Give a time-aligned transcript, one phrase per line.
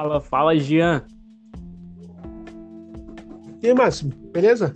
[0.00, 1.04] Fala, fala, Jean.
[3.62, 4.74] E aí, Máximo, beleza?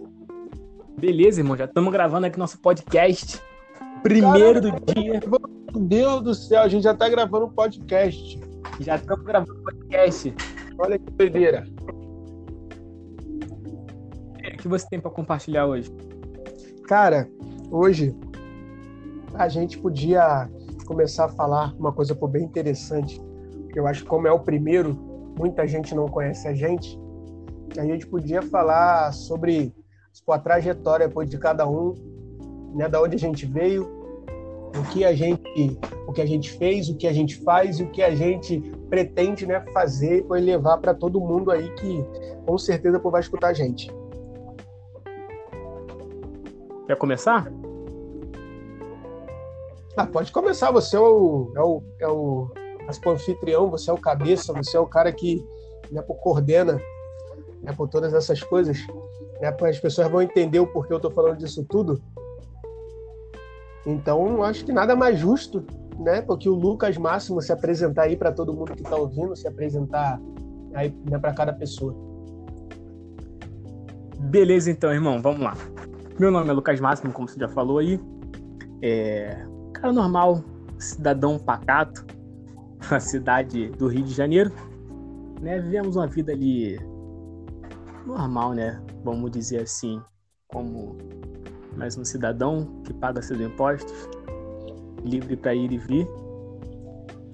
[0.99, 3.41] Beleza, irmão, já estamos gravando aqui nosso podcast.
[4.03, 5.21] Primeiro Caramba, do dia.
[5.73, 8.39] Meu Deus do céu, a gente já tá gravando um podcast.
[8.81, 10.35] Já estamos gravando podcast.
[10.77, 11.67] Olha que doideira.
[14.53, 15.91] O que você tem para compartilhar hoje?
[16.87, 17.27] Cara,
[17.71, 18.15] hoje
[19.33, 20.51] a gente podia
[20.85, 23.19] começar a falar uma coisa bem interessante.
[23.75, 26.99] Eu acho que como é o primeiro, muita gente não conhece a gente.
[27.77, 29.75] A gente podia falar sobre
[30.25, 31.95] pô, a trajetória pô, de cada um,
[32.75, 33.89] né, da onde a gente veio,
[34.79, 37.85] o que a gente, o que a gente fez, o que a gente faz e
[37.85, 42.05] o que a gente pretende, né, fazer para levar para todo mundo aí que
[42.47, 43.91] com certeza pô, vai escutar a gente.
[46.87, 47.51] Quer começar?
[49.97, 50.71] Ah, pode começar.
[50.73, 52.51] Você é o, é o, é o
[53.07, 55.45] anfitrião, você é o cabeça, você é o cara que
[55.91, 56.81] né, coordena
[57.63, 58.79] né, por todas essas coisas.
[59.41, 62.01] Né, as pessoas vão entender o porquê eu estou falando disso tudo.
[63.87, 65.63] Então, acho que nada mais justo,
[65.99, 66.23] né?
[66.23, 70.19] Porque o Lucas Máximo se apresentar aí para todo mundo que está ouvindo, se apresentar
[70.73, 71.95] aí né, para cada pessoa.
[74.21, 75.55] Beleza, então, irmão, vamos lá.
[76.19, 78.01] Meu nome é Lucas Máximo, como você já falou aí.
[78.81, 79.45] É
[79.85, 80.43] cara normal,
[80.79, 82.07] cidadão pacato,
[82.91, 84.53] na cidade do Rio de Janeiro.
[85.41, 85.61] Né?
[85.61, 86.79] Vivemos uma vida ali
[88.07, 88.81] normal, né?
[89.03, 90.01] Vamos dizer assim,
[90.49, 90.97] como
[91.77, 94.09] mais um cidadão que paga seus impostos,
[95.05, 96.09] livre para ir e vir.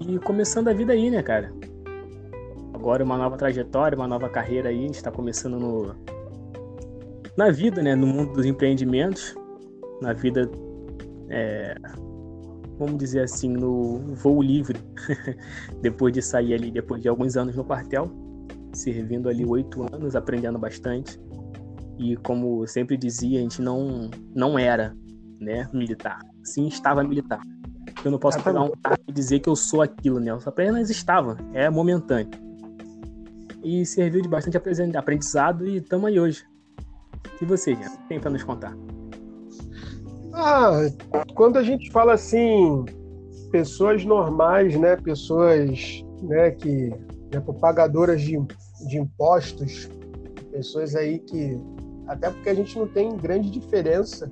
[0.01, 1.53] E começando a vida aí, né, cara?
[2.73, 5.95] Agora uma nova trajetória, uma nova carreira aí, a gente está começando no
[7.37, 9.35] na vida, né, no mundo dos empreendimentos,
[10.03, 10.51] na vida
[11.29, 11.75] é,
[12.81, 14.81] vamos dizer assim, no voo livre,
[15.83, 18.11] depois de sair ali, depois de alguns anos no quartel,
[18.73, 21.21] servindo ali oito anos, aprendendo bastante.
[21.99, 24.97] E como sempre dizia, a gente não, não era
[25.39, 26.19] né, militar.
[26.43, 27.41] Sim, estava militar.
[28.03, 30.31] Eu não posso pegar um carro e dizer que eu sou aquilo, né?
[30.31, 32.31] Eu apenas estava, é momentâneo.
[33.63, 36.47] E serviu de bastante aprendizado e estamos aí hoje.
[37.43, 38.75] E você, já tem para nos contar?
[40.33, 40.73] Ah,
[41.35, 42.85] quando a gente fala assim,
[43.51, 46.91] pessoas normais, né, pessoas, né, que
[47.33, 48.39] né, pagadoras de,
[48.89, 49.89] de impostos,
[50.53, 51.59] pessoas aí que
[52.07, 54.31] até porque a gente não tem grande diferença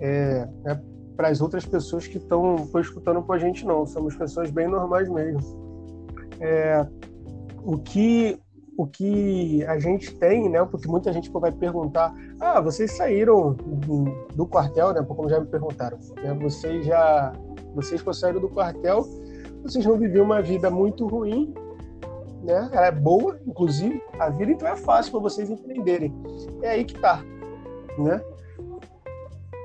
[0.00, 0.80] é, né,
[1.16, 5.08] para as outras pessoas que estão escutando com a gente não, somos pessoas bem normais
[5.08, 5.40] mesmo.
[6.40, 6.86] É,
[7.62, 8.40] o que
[8.80, 10.64] o que a gente tem, né?
[10.64, 13.52] Porque muita gente vai perguntar: ah, vocês saíram
[14.34, 15.04] do, quartel, né?
[15.06, 16.32] Como já me perguntaram, né?
[16.40, 17.30] Vocês já,
[17.74, 19.04] vocês que saíram do quartel,
[19.62, 21.52] vocês não viviam uma vida muito ruim,
[22.42, 22.70] né?
[22.72, 26.14] Ela é boa, inclusive, a vida então é fácil para vocês entenderem.
[26.62, 27.22] É aí que tá,
[27.98, 28.18] né?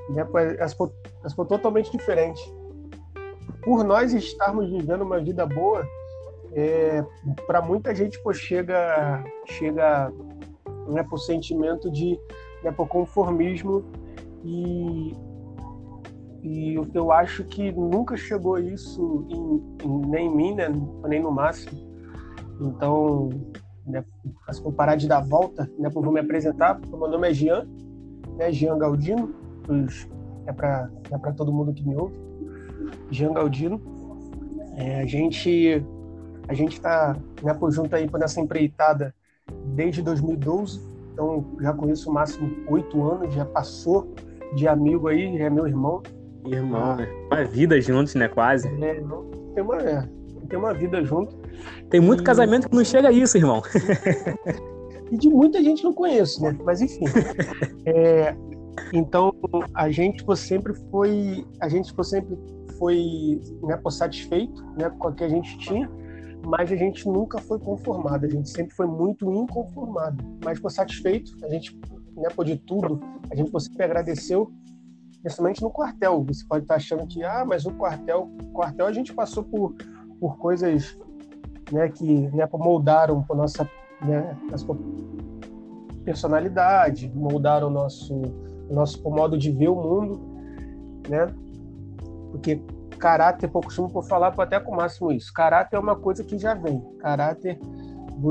[0.09, 0.27] né?
[0.59, 0.75] As,
[1.23, 2.53] as totalmente diferente.
[3.63, 5.87] Por nós estarmos vivendo uma vida boa,
[6.55, 7.03] é,
[7.45, 10.11] para muita gente pô, chega chega
[10.87, 12.19] né, por sentimento de
[12.63, 13.83] né, por conformismo.
[14.43, 15.13] E
[16.41, 20.67] e eu acho que nunca chegou isso em, em, nem em mim né,
[21.07, 21.75] nem no máximo
[22.61, 23.29] então
[23.85, 24.05] né,
[24.61, 26.79] for parar de dar volta né, vou me apresentar.
[26.87, 27.67] Meu nome é Jean
[28.37, 29.33] né, Jean Galdino.
[30.45, 32.15] É para é para todo mundo que me ouve.
[33.09, 33.81] Jean Galdino.
[34.77, 35.85] É, a gente
[36.47, 39.13] a gente está né, junto aí nessa empreitada
[39.75, 40.81] desde 2012,
[41.13, 44.13] então já conheço o máximo oito anos, já passou
[44.55, 46.01] de amigo aí, já é meu irmão.
[46.45, 47.07] Irmão, né?
[47.27, 48.27] Uma vida juntos, né?
[48.27, 48.67] Quase.
[48.83, 49.01] É,
[49.53, 50.07] tem uma, é,
[50.47, 51.35] tem uma vida junto.
[51.89, 52.23] Tem muito e...
[52.23, 53.61] casamento que não chega a isso, irmão.
[55.11, 56.55] e de muita gente não conheço, né?
[56.63, 57.05] Mas enfim.
[57.85, 58.35] é,
[58.93, 59.33] então
[59.73, 62.37] a gente pô, sempre foi, a gente pô, sempre
[62.77, 65.89] foi né, satisfeito né, com o que a gente tinha
[66.45, 71.31] mas a gente nunca foi conformado, a gente sempre foi muito inconformado, mas foi satisfeito,
[71.43, 71.79] a gente,
[72.15, 72.99] né, por de tudo,
[73.29, 74.51] a gente sempre agradeceu,
[75.21, 76.23] principalmente no quartel.
[76.25, 79.73] Você pode estar achando que, ah, mas o quartel, quartel a gente passou por,
[80.19, 80.97] por coisas
[81.71, 83.69] né, que né, moldaram a nossa,
[84.01, 84.67] né, nossa
[86.03, 88.13] personalidade, moldaram o nosso,
[88.69, 90.21] o nosso modo de ver o mundo,
[91.09, 91.33] né?
[92.31, 92.61] Porque
[93.05, 95.31] caráter, eu costumo por falar até com o máximo isso.
[95.31, 96.81] Caráter é uma coisa que já vem.
[96.97, 97.59] Caráter,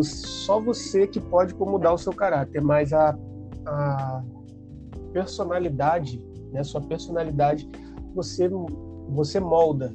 [0.02, 3.16] só você que pode mudar o seu caráter, mas a,
[3.64, 4.24] a
[5.12, 7.70] personalidade, né, sua personalidade,
[8.16, 8.50] você,
[9.10, 9.94] você molda.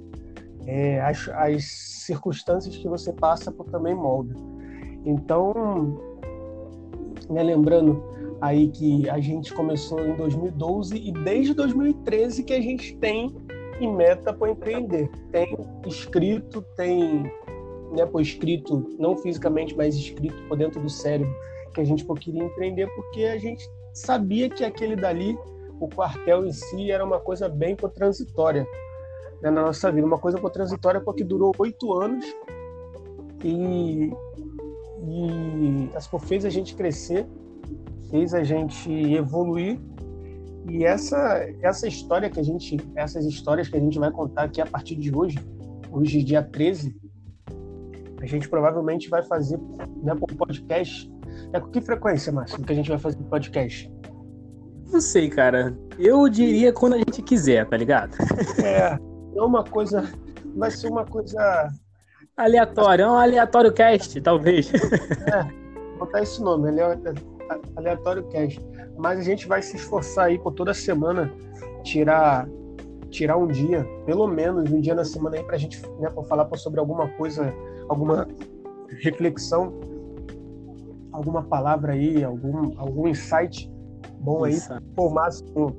[0.66, 4.34] É, as, as circunstâncias que você passa por também molda.
[5.04, 6.00] Então,
[7.30, 8.02] né, lembrando
[8.40, 13.36] aí que a gente começou em 2012 e desde 2013 que a gente tem
[13.80, 15.10] em meta para empreender.
[15.32, 17.32] Tem escrito, tem
[17.92, 21.34] né, por escrito, não fisicamente, mas escrito por dentro do cérebro,
[21.74, 25.38] que a gente queria empreender porque a gente sabia que aquele dali,
[25.80, 28.66] o quartel em si, era uma coisa bem transitória
[29.42, 32.26] né, na nossa vida, uma coisa transitória porque durou oito anos
[33.44, 34.12] e,
[35.04, 37.26] e as fez a gente crescer,
[38.10, 39.80] fez a gente evoluir
[40.70, 44.62] e essa essa história que a gente, essas histórias que a gente vai contar aqui
[44.62, 45.38] a partir de hoje,
[45.92, 46.96] hoje dia 13,
[48.22, 49.58] a gente provavelmente vai fazer
[50.04, 51.12] né, um podcast.
[51.54, 53.92] É com que frequência, Márcio, que a gente vai fazer podcast?
[54.92, 55.78] Não sei, cara.
[55.98, 58.18] Eu diria quando a gente quiser, tá ligado?
[58.64, 58.98] É,
[59.36, 60.10] é uma coisa.
[60.56, 61.70] Vai ser uma coisa.
[62.36, 64.72] Aleatório, é um aleatório cast, talvez.
[64.74, 66.70] É, botar esse nome,
[67.76, 68.60] aleatório cast.
[69.00, 71.32] Mas a gente vai se esforçar aí por toda semana
[71.84, 72.48] tirar
[73.10, 76.48] tirar um dia, pelo menos um dia na semana aí pra gente, né, pra falar
[76.58, 77.52] sobre alguma coisa,
[77.88, 78.28] alguma
[79.02, 79.74] reflexão,
[81.12, 83.72] alguma palavra aí, algum, algum insight
[84.20, 84.58] bom aí.
[84.96, 85.76] Pô, Máximo,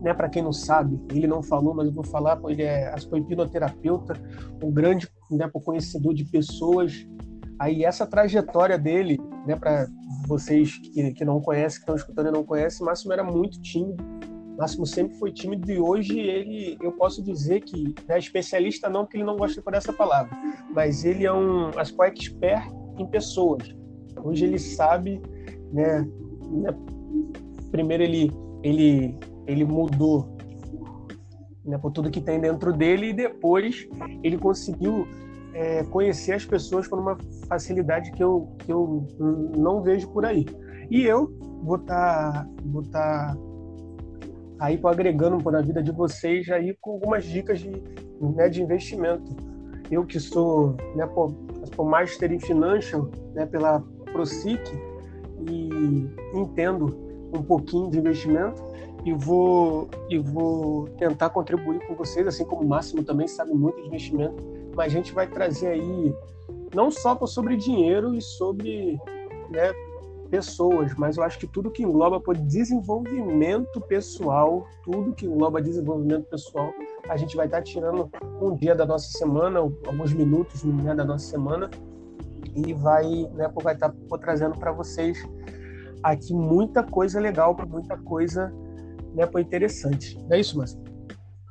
[0.00, 3.20] né, para quem não sabe, ele não falou, mas eu vou falar, ele é foi
[3.20, 4.14] hipnoterapeuta,
[4.62, 7.06] um grande né, conhecedor de pessoas.
[7.58, 9.86] Aí essa trajetória dele, né, para
[10.30, 14.02] vocês que, que não conhecem, que estão escutando e não conhecem, Máximo era muito tímido,
[14.56, 19.04] Máximo sempre foi tímido e hoje ele, eu posso dizer que é né, especialista não,
[19.04, 20.30] porque ele não gosta por essa palavra,
[20.72, 22.64] mas ele é um acho expert
[22.96, 23.74] em pessoas.
[24.22, 25.20] Hoje ele sabe,
[25.72, 26.06] né,
[26.50, 26.70] né
[27.72, 28.30] primeiro ele
[28.62, 29.16] ele
[29.46, 30.36] ele mudou
[31.64, 33.88] né, por tudo que tem dentro dele e depois
[34.22, 35.08] ele conseguiu
[35.54, 37.16] é, conhecer as pessoas com uma
[37.48, 39.06] facilidade que eu, que eu
[39.56, 40.46] não vejo por aí.
[40.90, 41.32] E eu
[41.62, 43.36] vou estar tá, vou tá
[44.58, 47.70] aí tô agregando na vida de vocês aí com algumas dicas de,
[48.20, 49.34] né, de investimento.
[49.90, 51.32] Eu que sou né, por,
[51.74, 53.80] por Master em Financial né, pela
[54.12, 54.60] ProSIC
[55.48, 56.94] e entendo
[57.34, 58.62] um pouquinho de investimento
[59.04, 63.80] e vou, e vou tentar contribuir com vocês, assim como o Máximo também sabe muito
[63.80, 64.42] de investimento,
[64.74, 66.14] mas a gente vai trazer aí
[66.74, 68.98] não só sobre dinheiro e sobre
[69.50, 69.72] né,
[70.30, 76.26] pessoas, mas eu acho que tudo que engloba por desenvolvimento pessoal, tudo que engloba desenvolvimento
[76.26, 76.72] pessoal,
[77.08, 78.08] a gente vai estar tirando
[78.40, 81.68] um dia da nossa semana, alguns minutos né, da nossa semana,
[82.54, 85.18] e vai, né, vai estar trazendo para vocês
[86.02, 88.52] aqui muita coisa legal, muita coisa
[89.14, 90.16] né, interessante.
[90.28, 90.89] Não é isso, Márcio?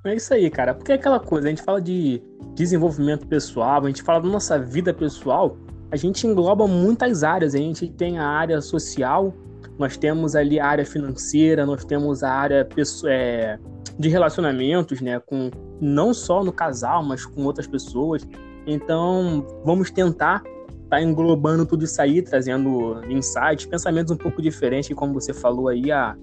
[0.05, 0.73] É isso aí, cara.
[0.73, 2.21] Porque é aquela coisa, a gente fala de
[2.55, 5.57] desenvolvimento pessoal, a gente fala da nossa vida pessoal,
[5.91, 7.53] a gente engloba muitas áreas.
[7.53, 9.33] A gente tem a área social,
[9.77, 12.67] nós temos ali a área financeira, nós temos a área
[13.07, 13.59] é,
[13.97, 15.19] de relacionamentos, né?
[15.19, 15.49] Com,
[15.81, 18.25] não só no casal, mas com outras pessoas.
[18.65, 20.43] Então, vamos tentar
[20.89, 25.91] tá englobando tudo isso aí, trazendo insights, pensamentos um pouco diferentes, como você falou aí,
[25.91, 26.15] a,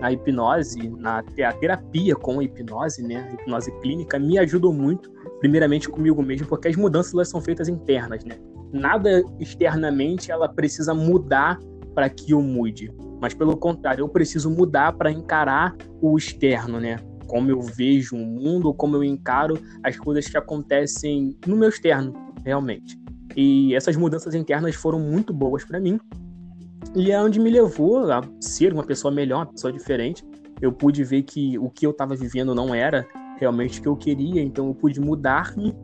[0.00, 3.28] a hipnose, na, a terapia com a hipnose, né?
[3.30, 5.10] A hipnose clínica me ajudou muito,
[5.40, 8.36] primeiramente comigo mesmo, porque as mudanças elas são feitas internas, né?
[8.72, 11.58] nada externamente ela precisa mudar
[11.94, 12.92] para que eu mude.
[13.20, 16.96] Mas pelo contrário, eu preciso mudar para encarar o externo, né?
[17.26, 22.12] Como eu vejo o mundo, como eu encaro as coisas que acontecem no meu externo,
[22.44, 22.98] realmente.
[23.36, 25.98] E essas mudanças internas foram muito boas para mim.
[26.94, 30.24] E é onde me levou a ser uma pessoa melhor, uma pessoa diferente.
[30.60, 33.06] Eu pude ver que o que eu estava vivendo não era
[33.38, 35.74] realmente o que eu queria, então eu pude mudar-me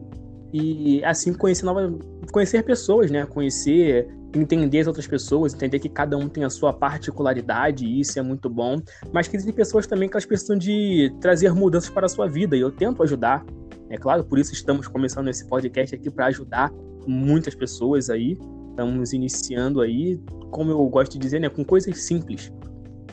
[0.53, 1.93] e assim conhecer novas,
[2.33, 3.27] conhecer pessoas, né?
[3.27, 8.19] Conhecer, entender as outras pessoas, entender que cada um tem a sua particularidade, e isso
[8.19, 8.81] é muito bom.
[9.13, 12.57] Mas que existem pessoas também que elas precisam de trazer mudanças para a sua vida,
[12.57, 13.45] e eu tento ajudar.
[13.91, 16.73] É claro, por isso estamos começando esse podcast aqui para ajudar
[17.07, 18.39] muitas pessoas aí.
[18.75, 22.53] Estamos iniciando aí, como eu gosto de dizer, né, com coisas simples,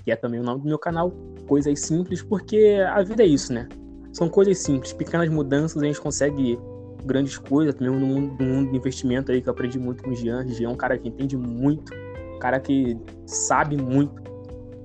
[0.03, 1.11] que é também o nome do meu canal,
[1.47, 3.69] coisas simples, porque a vida é isso, né?
[4.11, 6.59] São coisas simples, pequenas mudanças a gente consegue
[7.05, 10.09] grandes coisas, também no mundo, no mundo de investimento aí que eu aprendi muito com
[10.09, 10.47] o Jean.
[10.47, 11.93] Jean é um cara que entende muito,
[12.35, 14.19] um cara que sabe muito.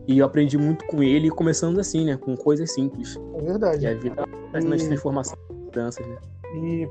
[0.06, 2.18] E eu aprendi muito com ele, começando assim, né?
[2.18, 3.18] Com coisas simples.
[3.34, 3.84] É verdade.
[3.84, 4.86] E a vida faz e...
[4.86, 6.16] transformações, mudanças, né?
[6.54, 6.86] E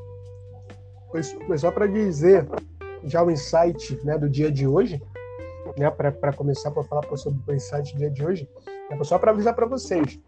[1.48, 2.46] foi só para dizer
[3.06, 5.02] já o insight né, do dia de hoje,
[5.78, 5.90] né?
[5.90, 8.50] Para começar para falar sobre o insight do dia de hoje,
[8.90, 10.20] é só para avisar para vocês.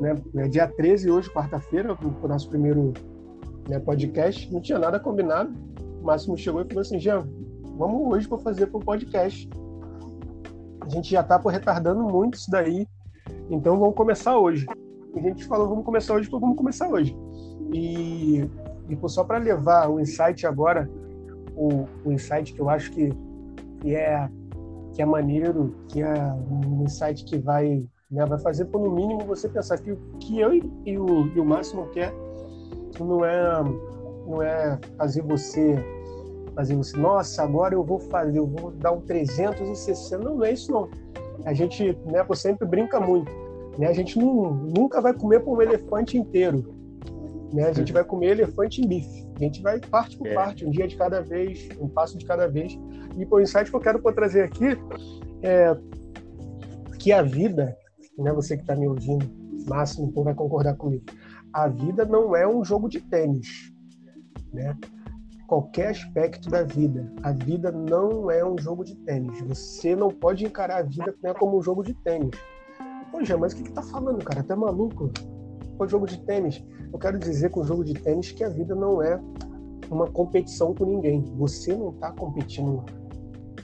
[0.00, 0.14] Né?
[0.36, 2.92] É dia 13, hoje, quarta-feira, o nosso primeiro
[3.68, 5.52] né, podcast, não tinha nada combinado.
[6.00, 7.28] O Máximo chegou e falou assim: Jean,
[7.76, 9.48] vamos hoje para fazer para o podcast.
[10.80, 12.86] A gente já está retardando muito isso daí,
[13.50, 14.66] então vamos começar hoje.
[15.14, 17.16] A gente falou, vamos começar hoje, vamos começar hoje.
[17.72, 18.48] E,
[18.88, 20.88] e só para levar o insight agora,
[21.58, 23.12] o, o insight que eu acho que,
[23.80, 24.28] que, é,
[24.94, 26.14] que é maneiro, que é
[26.50, 30.38] um insight que vai, né, vai fazer, por no mínimo, você pensar que o que
[30.38, 32.12] eu e, e o, e o Máximo quer
[33.00, 33.62] não é,
[34.26, 35.76] não é fazer você
[36.54, 40.18] fazer você, nossa, agora eu vou fazer, eu vou dar um 360.
[40.18, 40.88] Não, não é isso não.
[41.44, 43.30] A gente, né, sempre brinca muito.
[43.78, 43.86] Né?
[43.86, 46.74] A gente não, nunca vai comer para um elefante inteiro.
[47.52, 47.68] Né?
[47.68, 49.27] A gente vai comer elefante em bife.
[49.38, 50.34] A gente vai parte por é.
[50.34, 52.76] parte, um dia de cada vez, um passo de cada vez.
[53.16, 54.76] E o insight que eu quero trazer aqui
[55.42, 55.76] é
[56.98, 57.76] que a vida,
[58.18, 59.24] né, você que está me ouvindo,
[59.68, 61.04] máximo vai concordar comigo,
[61.52, 63.72] a vida não é um jogo de tênis,
[64.52, 64.76] né?
[65.46, 69.40] Qualquer aspecto da vida, a vida não é um jogo de tênis.
[69.42, 72.36] Você não pode encarar a vida né, como um jogo de tênis.
[73.10, 74.42] Poxa, mas o que, que tá falando, cara?
[74.42, 75.10] Tá maluco?
[75.78, 76.60] Pô, jogo de tênis.
[76.92, 79.20] Eu quero dizer com o jogo de tênis que a vida não é
[79.88, 81.22] uma competição com ninguém.
[81.36, 82.84] Você não está competindo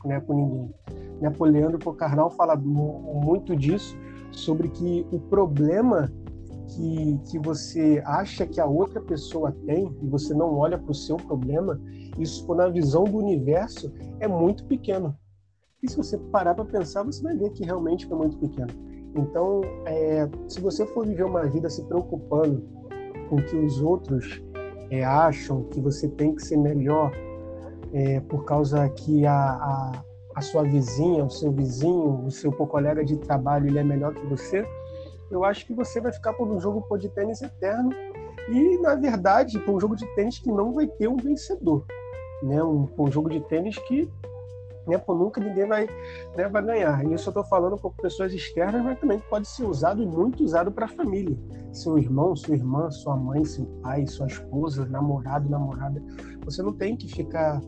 [0.05, 0.75] né, com ninguém.
[1.21, 3.97] Napoleão Carnal fala muito disso,
[4.31, 6.11] sobre que o problema
[6.69, 10.95] que, que você acha que a outra pessoa tem e você não olha para o
[10.95, 11.81] seu problema,
[12.19, 15.17] isso na visão do universo é muito pequeno.
[15.83, 18.73] E se você parar para pensar, você vai ver que realmente é muito pequeno.
[19.15, 22.63] Então, é, se você for viver uma vida se preocupando
[23.29, 24.43] com o que os outros
[24.91, 27.13] é, acham que você tem que ser melhor
[27.93, 30.05] é, por causa que a, a,
[30.35, 34.27] a, sua vizinha, o seu vizinho, o seu colega de trabalho ele é melhor que
[34.27, 34.67] você,
[35.31, 37.91] eu acho que você vai ficar por um jogo de tênis eterno
[38.49, 41.85] e, na verdade, por um jogo de tênis que não vai ter um vencedor.
[42.43, 42.63] Né?
[42.63, 44.11] Um, um jogo de tênis que
[44.99, 45.87] por nunca ninguém vai,
[46.37, 47.05] né, vai ganhar.
[47.05, 50.45] E isso eu estou falando com pessoas externas, mas também pode ser usado e muito
[50.45, 51.37] usado para a família.
[51.73, 56.03] Seu irmão, sua irmã, sua mãe, seu pai, sua esposa, namorado, namorada.
[56.45, 57.61] Você não tem que ficar,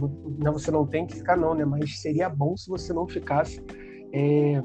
[0.00, 1.64] não, né, você não tem que ficar não, né?
[1.64, 3.62] Mas seria bom se você não ficasse
[4.12, 4.62] é,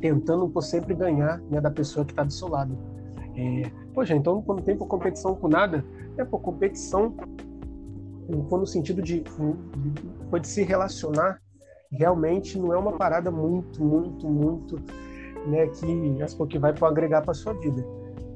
[0.00, 2.76] tentando por sempre ganhar né, da pessoa que está do seu lado.
[3.36, 5.84] É, poxa, então quando tem por competição com nada,
[6.16, 7.14] é por competição
[8.28, 9.22] no sentido de,
[10.30, 11.40] pode se relacionar,
[11.90, 14.76] realmente não é uma parada muito, muito, muito,
[15.46, 17.84] né, que, que vai para agregar para sua vida.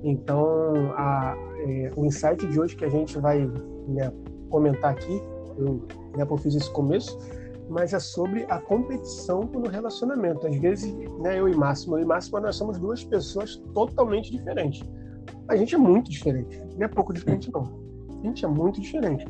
[0.02, 3.46] Então, a, é, o insight de hoje que a gente vai
[3.88, 4.12] né,
[4.48, 5.20] comentar aqui,
[5.56, 7.18] eu, né, eu fiz esse começo,
[7.68, 10.46] mas é sobre a competição no relacionamento.
[10.46, 14.88] Às vezes, né, eu e Máximo, eu e Máximo, nós somos duas pessoas totalmente diferentes.
[15.48, 17.64] A gente é muito diferente, não é pouco diferente não.
[18.22, 19.26] A gente é muito diferente.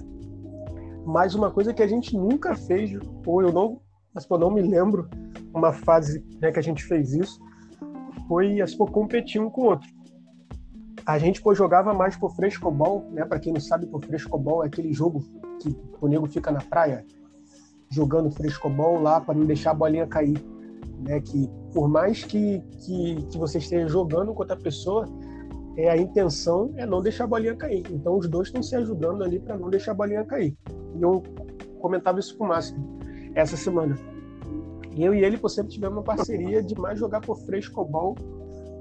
[1.09, 2.93] Mas uma coisa que a gente nunca fez,
[3.25, 3.81] ou eu não,
[4.12, 5.09] mas eu não me lembro
[5.55, 7.41] uma fase né, que a gente fez isso,
[8.29, 9.88] foi as por competir um com o outro.
[11.07, 13.25] A gente pô, jogava mais por frescobol, né?
[13.25, 15.25] Para quem não sabe, por frescobol é aquele jogo
[15.62, 17.03] que o nego fica na praia
[17.91, 20.38] jogando frescobol lá para não deixar a bolinha cair,
[20.99, 21.23] né?
[21.23, 25.07] Que por mais que, que, que você esteja jogando com outra pessoa,
[25.75, 27.83] é a intenção é não deixar a bolinha cair.
[27.91, 30.55] Então os dois estão se ajudando ali para não deixar a bolinha cair.
[30.97, 31.23] E eu
[31.80, 32.76] comentava isso com o Márcio
[33.35, 33.97] essa semana.
[34.97, 38.16] Eu e ele por sempre tivemos uma parceria de mais jogar por frescobol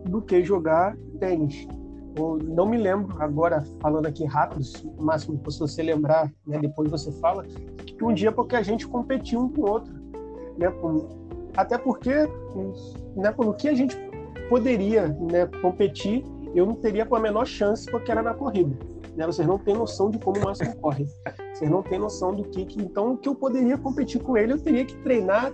[0.06, 1.68] do que jogar tênis.
[2.16, 4.64] Eu não me lembro agora, falando aqui rápido,
[5.00, 9.42] máximo se você lembrar, né, depois você fala, que um dia porque a gente competiu
[9.42, 9.94] um com o outro.
[10.58, 10.74] Né,
[11.56, 12.14] até porque
[13.16, 13.96] né, no que a gente
[14.50, 16.24] poderia né, competir,
[16.56, 18.76] eu não teria com a menor chance porque era na corrida.
[19.18, 19.26] Né?
[19.26, 21.08] Vocês não têm noção de como o Márcio corre.
[21.52, 22.80] Vocês não têm noção do que, que.
[22.80, 25.52] Então, que eu poderia competir com ele, eu teria que treinar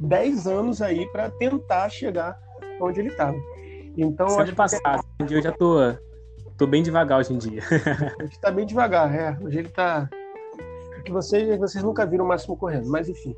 [0.00, 2.36] 10 anos aí para tentar chegar
[2.80, 3.36] onde ele estava.
[3.96, 5.04] Então, Sempre acho passado.
[5.16, 5.24] Que...
[5.24, 5.76] Hoje eu já tô,
[6.58, 7.62] tô bem devagar hoje em dia.
[8.18, 9.38] a gente tá bem devagar, é.
[9.40, 10.10] Hoje ele tá.
[11.04, 13.36] Que vocês, vocês nunca viram o Máximo correndo, mas enfim.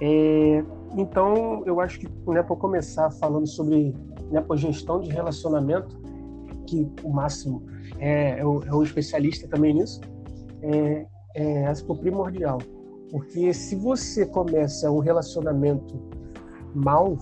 [0.00, 0.62] É,
[0.96, 3.94] então, eu acho que né, para começar falando sobre
[4.30, 5.96] né, gestão de relacionamento,
[6.68, 7.62] que o Máximo
[7.98, 10.00] é, é, o, é o especialista também nisso,
[10.62, 12.58] é, é primordial.
[13.10, 15.98] Porque se você começa um relacionamento
[16.74, 17.16] mal,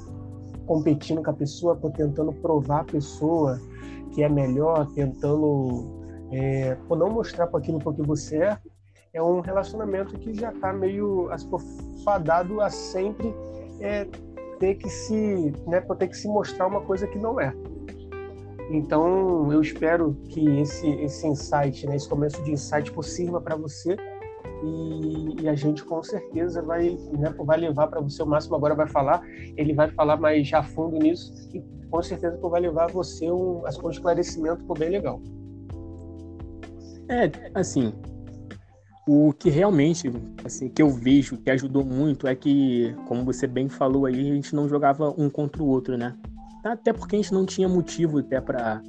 [0.67, 3.61] competindo com a pessoa, tentando provar a pessoa
[4.13, 8.59] que é melhor, tentando é, não mostrar para aquilo que você é,
[9.13, 11.31] é um relacionamento que já está meio
[12.05, 13.33] fadado a sempre
[13.81, 14.07] é,
[14.59, 17.55] ter que se, né, ter que se mostrar uma coisa que não é.
[18.71, 23.97] Então, eu espero que esse, esse insight, né, esse começo de insight, sirva para você
[24.65, 28.75] e, e a gente com certeza vai, né, vai levar para você, o Máximo agora
[28.75, 29.23] vai falar,
[29.57, 33.91] ele vai falar mais a fundo nisso e com certeza vai levar você um, um
[33.91, 35.21] esclarecimento bem legal.
[37.09, 37.93] É, assim,
[39.07, 40.11] o que realmente,
[40.45, 44.35] assim, que eu vejo que ajudou muito é que, como você bem falou aí, a
[44.35, 46.17] gente não jogava um contra o outro, né?
[46.73, 48.83] Até porque a gente não tinha motivo até para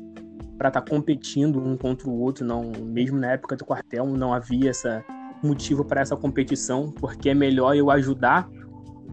[0.58, 4.34] para estar tá competindo um contra o outro, não, mesmo na época do quartel não
[4.34, 5.06] havia essa
[5.44, 8.50] motivo para essa competição, porque é melhor eu ajudar,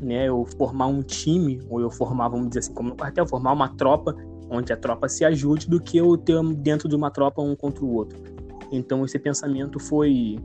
[0.01, 3.53] né, eu formar um time, ou eu formar, vamos dizer assim, como no quartel, formar
[3.53, 4.17] uma tropa,
[4.51, 7.85] onde a tropa se ajude, do que eu ter dentro de uma tropa um contra
[7.85, 8.19] o outro.
[8.73, 10.39] Então esse pensamento foi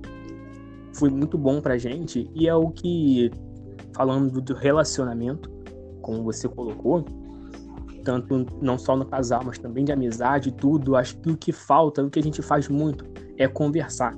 [0.92, 3.32] foi muito bom pra gente e é o que
[3.94, 5.50] falando do relacionamento,
[6.02, 7.06] como você colocou,
[8.04, 12.04] tanto não só no casal, mas também de amizade, tudo, acho que o que falta,
[12.04, 13.06] o que a gente faz muito
[13.38, 14.16] é conversar.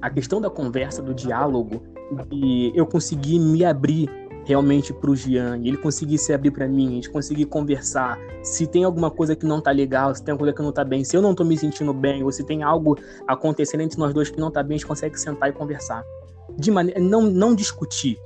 [0.00, 1.82] A questão da conversa, do diálogo,
[2.30, 4.08] e eu consegui me abrir
[4.44, 8.66] realmente para o Jean, ele conseguir se abrir para mim, a gente conseguir conversar, se
[8.66, 11.04] tem alguma coisa que não tá legal, se tem alguma coisa que não tá bem,
[11.04, 14.30] se eu não tô me sentindo bem, ou se tem algo acontecendo entre nós dois
[14.30, 16.02] que não tá bem, a gente consegue sentar e conversar.
[16.56, 18.18] De maneira não não discutir,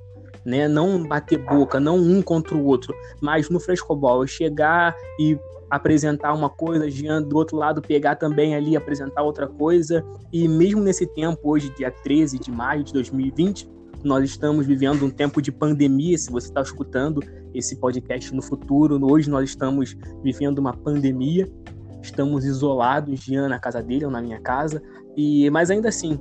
[0.44, 0.68] né?
[0.68, 5.38] Não bater boca, não um contra o outro, mas no frescobol chegar e
[5.70, 10.80] apresentar uma coisa, Jean do outro lado pegar também ali apresentar outra coisa, e mesmo
[10.80, 13.68] nesse tempo hoje dia 13 de maio de 2020,
[14.04, 16.16] nós estamos vivendo um tempo de pandemia.
[16.18, 17.22] Se você está escutando
[17.54, 21.50] esse podcast no futuro, hoje nós estamos vivendo uma pandemia.
[22.02, 24.82] Estamos isolados, Jean na casa dele ou na minha casa.
[25.16, 26.20] E mas ainda assim,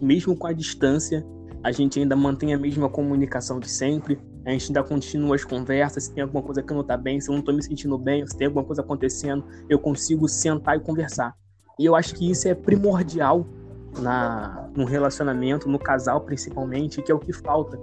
[0.00, 1.24] mesmo com a distância,
[1.62, 4.18] a gente ainda mantém a mesma comunicação de sempre.
[4.44, 6.04] A gente ainda continua as conversas.
[6.04, 8.26] Se tem alguma coisa que não está bem, se eu não estou me sentindo bem,
[8.26, 11.36] se tem alguma coisa acontecendo, eu consigo sentar e conversar.
[11.78, 13.46] E eu acho que isso é primordial
[14.00, 17.78] na, no relacionamento, no casal principalmente, que é o que falta.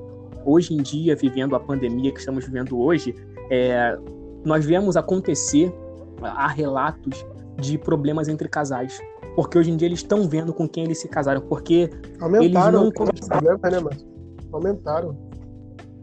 [0.46, 3.16] Hoje em dia, vivendo a pandemia que estamos vivendo hoje,
[3.50, 3.98] é,
[4.44, 5.74] nós vemos acontecer,
[6.22, 7.26] há relatos
[7.58, 9.00] de problemas entre casais.
[9.36, 11.42] Porque hoje em dia eles estão vendo com quem eles se casaram.
[11.42, 11.90] Porque
[12.20, 13.42] aumentaram eles não conversaram.
[13.42, 13.90] Né,
[14.52, 15.30] aumentaram.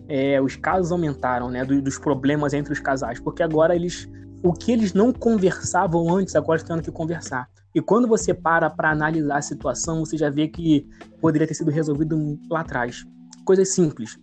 [0.09, 1.65] É, os casos aumentaram, né?
[1.65, 3.21] dos problemas entre os casais.
[3.21, 4.09] Porque agora eles.
[4.43, 7.49] O que eles não conversavam antes, agora estão tendo que conversar.
[7.75, 10.89] E quando você para para analisar a situação, você já vê que
[11.21, 13.05] poderia ter sido resolvido lá atrás.
[13.45, 14.19] Coisas simples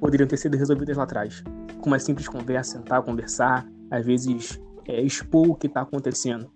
[0.00, 1.44] poderiam ter sido resolvidas lá atrás.
[1.80, 6.50] Com uma simples conversa, sentar, conversar, às vezes é, expor o que está acontecendo.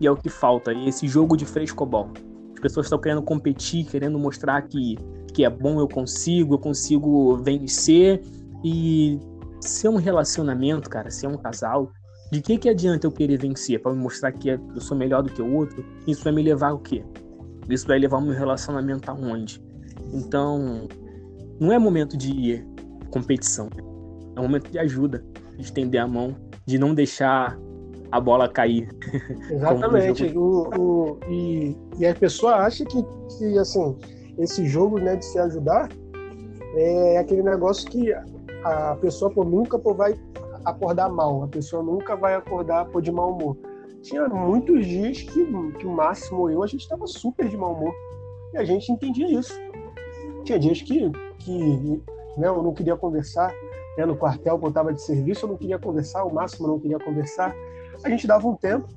[0.00, 2.10] E é o que falta, esse jogo de frescobol.
[2.54, 4.96] As pessoas estão querendo competir, querendo mostrar que,
[5.32, 8.22] que é bom, eu consigo, eu consigo vencer.
[8.64, 9.18] E
[9.60, 11.92] ser um relacionamento, cara, ser um casal,
[12.30, 15.32] de que, que adianta eu querer vencer para me mostrar que eu sou melhor do
[15.32, 15.84] que o outro?
[16.06, 17.02] Isso vai me levar o quê?
[17.68, 19.62] Isso vai levar o meu relacionamento aonde?
[20.12, 20.88] Então,
[21.58, 22.64] não é momento de
[23.10, 23.68] competição.
[24.36, 25.24] É momento de ajuda,
[25.56, 26.36] de estender a mão,
[26.66, 27.58] de não deixar
[28.10, 28.88] a bola cair.
[29.50, 30.36] Exatamente.
[30.36, 33.02] o, o, e, e a pessoa acha que,
[33.36, 33.96] que assim,
[34.38, 35.88] esse jogo né, de se ajudar
[36.74, 38.12] é aquele negócio que
[38.64, 40.14] a pessoa pô, nunca pô, vai
[40.64, 43.56] acordar mal, a pessoa nunca vai acordar por de mau humor.
[44.02, 45.44] Tinha muitos dias que,
[45.78, 47.92] que o Máximo e eu, a gente estava super de mau humor.
[48.52, 49.54] E a gente entendia isso.
[50.44, 52.02] Tinha dias que, que
[52.36, 53.52] né, eu não queria conversar,
[53.96, 56.98] né, no quartel quando estava de serviço, eu não queria conversar, o Máximo não queria
[56.98, 57.54] conversar.
[58.04, 58.88] A gente dava um tempo,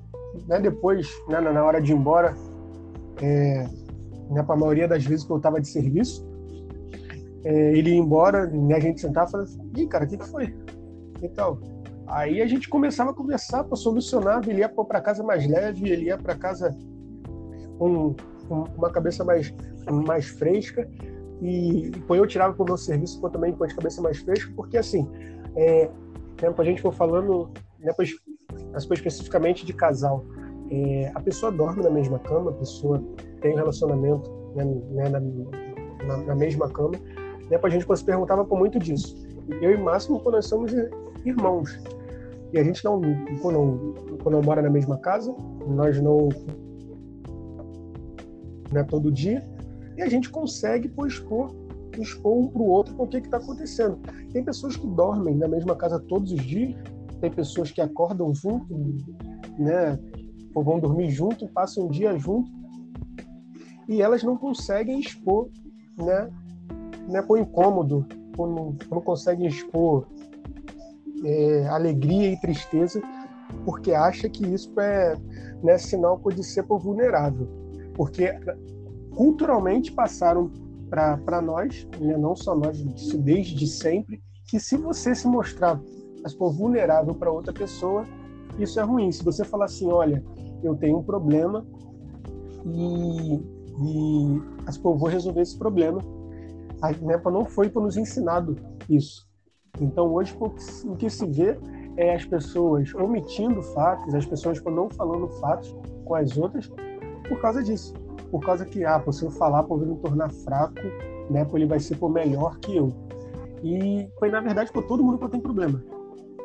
[0.47, 2.35] né, depois, né, na hora de ir embora,
[3.21, 3.67] é,
[4.29, 6.25] né, para a maioria das vezes que eu estava de serviço,
[7.43, 10.27] é, ele ia embora, né, a gente sentava e falava, ih, cara, o que, que
[10.27, 10.55] foi?
[11.21, 11.59] Então,
[12.07, 14.41] aí a gente começava a conversar para solucionar.
[14.47, 16.75] Ele ia para casa mais leve, ele ia para casa
[17.77, 18.15] com,
[18.49, 19.53] uma cabeça mais,
[20.05, 20.87] mais fresca.
[21.41, 24.51] E, e eu tirava para o meu serviço com também com a cabeça mais fresca,
[24.55, 25.09] porque assim,
[25.55, 25.89] é,
[26.41, 27.49] né, a gente for falando,
[28.53, 30.25] né, especificamente de casal,
[30.69, 33.03] é, a pessoa dorme na mesma cama, a pessoa
[33.41, 36.93] tem relacionamento né, né, na, na, na, mesma cama,
[37.49, 39.15] né, a gente se perguntava por muito disso.
[39.61, 40.71] Eu e Máximo, quando nós somos
[41.25, 41.77] irmãos.
[42.53, 43.01] E a gente não,
[43.41, 45.33] quando, quando não mora na mesma casa,
[45.67, 46.29] nós não.
[48.71, 49.43] Né, todo dia,
[49.97, 51.53] e a gente consegue pô, expor,
[51.99, 53.99] expor um para o outro o que está acontecendo.
[54.31, 56.75] Tem pessoas que dormem na mesma casa todos os dias,
[57.21, 58.73] tem pessoas que acordam junto,
[59.57, 59.97] né,
[60.53, 62.51] ou vão dormir junto, passam um dia junto,
[63.87, 65.49] e elas não conseguem expor,
[65.97, 66.29] né,
[67.07, 68.05] né por incômodo,
[68.37, 70.07] não, não conseguem expor
[71.23, 73.01] é, alegria e tristeza,
[73.65, 75.15] porque acha que isso é
[75.63, 77.47] né, sinal de ser vulnerável.
[77.93, 78.33] Porque
[79.15, 80.51] culturalmente passaram
[80.89, 82.81] para nós, né, não só nós,
[83.19, 85.79] desde sempre, que se você se mostrar
[86.21, 88.05] mas for vulnerável para outra pessoa,
[88.59, 89.11] isso é ruim.
[89.11, 90.23] Se você falar assim, olha,
[90.63, 91.65] eu tenho um problema
[92.65, 96.01] e, e as pô, vou resolver esse problema.
[96.81, 98.55] A NEPA não foi para nos ensinado
[98.89, 99.27] isso.
[99.79, 100.35] Então hoje
[100.85, 101.57] o que se vê
[101.97, 106.71] é as pessoas omitindo fatos, as pessoas não falando fatos com as outras
[107.27, 107.93] por causa disso.
[108.29, 110.81] Por causa que, ah, se eu falar, por me tornar fraco,
[111.29, 112.89] né, ele vai ser por melhor que eu.
[113.63, 115.83] E foi, na verdade, por todo mundo que tem problema.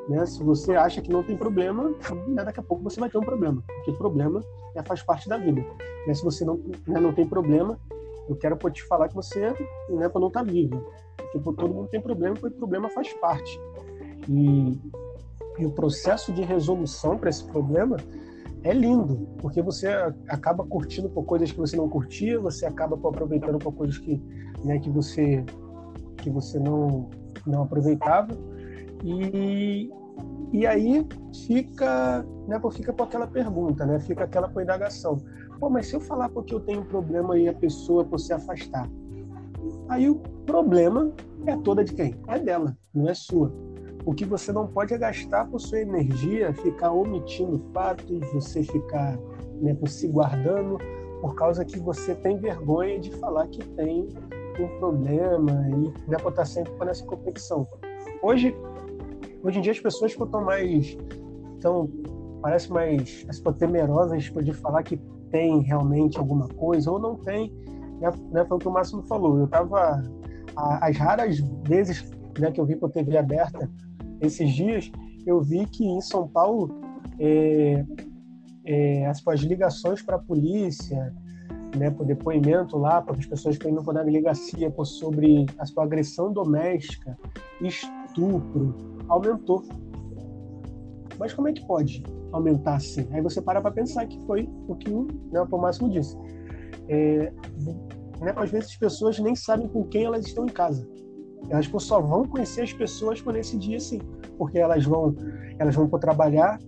[0.08, 0.24] Né?
[0.26, 1.94] Se você acha que não tem problema,
[2.28, 4.40] né, daqui a pouco você vai ter um problema, porque problema
[4.74, 5.64] é, faz parte da vida.
[6.06, 6.14] Né?
[6.14, 7.78] Se você não, né, não tem problema,
[8.28, 9.52] eu quero te falar que você
[9.88, 10.92] né, não está vivo.
[11.16, 13.60] Porque todo mundo tem problema, porque o problema faz parte.
[14.28, 14.80] E,
[15.58, 17.96] e o processo de resolução para esse problema
[18.62, 19.88] é lindo, porque você
[20.28, 24.20] acaba curtindo por coisas que você não curtia, você acaba aproveitando por coisas que,
[24.64, 25.44] né, que você
[26.16, 27.08] que você não
[27.46, 28.36] não aproveitava
[29.06, 29.90] e,
[30.52, 31.06] e aí
[31.46, 34.00] fica, né, fica com aquela pergunta, né?
[34.00, 35.18] Fica aquela com indagação.
[35.60, 38.32] Pô, mas se eu falar porque eu tenho um problema e a pessoa por se
[38.32, 38.90] afastar,
[39.88, 41.12] aí o problema
[41.46, 42.16] é toda de quem?
[42.26, 43.52] É dela, não é sua.
[44.04, 49.16] O que você não pode é gastar por sua energia, ficar omitindo fatos, você ficar
[49.60, 50.78] né, se guardando,
[51.20, 54.08] por causa que você tem vergonha de falar que tem
[54.60, 57.66] um problema e né, estar sempre nessa competição.
[58.22, 58.54] Hoje,
[59.46, 60.98] Hoje em dia as pessoas estão mais.
[61.56, 61.88] Então,
[62.42, 63.24] parece mais
[63.56, 64.96] temerosas de falar que
[65.30, 67.52] tem realmente alguma coisa ou não tem.
[68.00, 68.10] Né?
[68.32, 69.38] né foi o que o Máximo falou.
[69.38, 70.02] Eu estava.
[70.56, 73.70] As raras vezes né, que eu vi por TV aberta
[74.20, 74.90] esses dias,
[75.24, 76.80] eu vi que em São Paulo
[77.20, 77.84] é,
[78.64, 81.14] é, as, as ligações para a polícia,
[81.76, 85.66] né, por depoimento lá, para as pessoas que indo para a delegacia por, sobre a
[85.66, 87.16] sua agressão doméstica,
[88.16, 88.74] estupro,
[89.08, 89.62] aumentou.
[91.18, 92.02] Mas como é que pode
[92.32, 93.06] aumentar assim?
[93.12, 96.16] Aí você para para pensar que foi o que né, o Máximo disse.
[96.88, 97.32] É,
[98.20, 100.86] né, às vezes as pessoas nem sabem com quem elas estão em casa.
[101.48, 104.00] Elas só vão conhecer as pessoas por esse dia sim,
[104.36, 105.14] porque elas vão
[105.58, 106.58] elas vão para trabalhar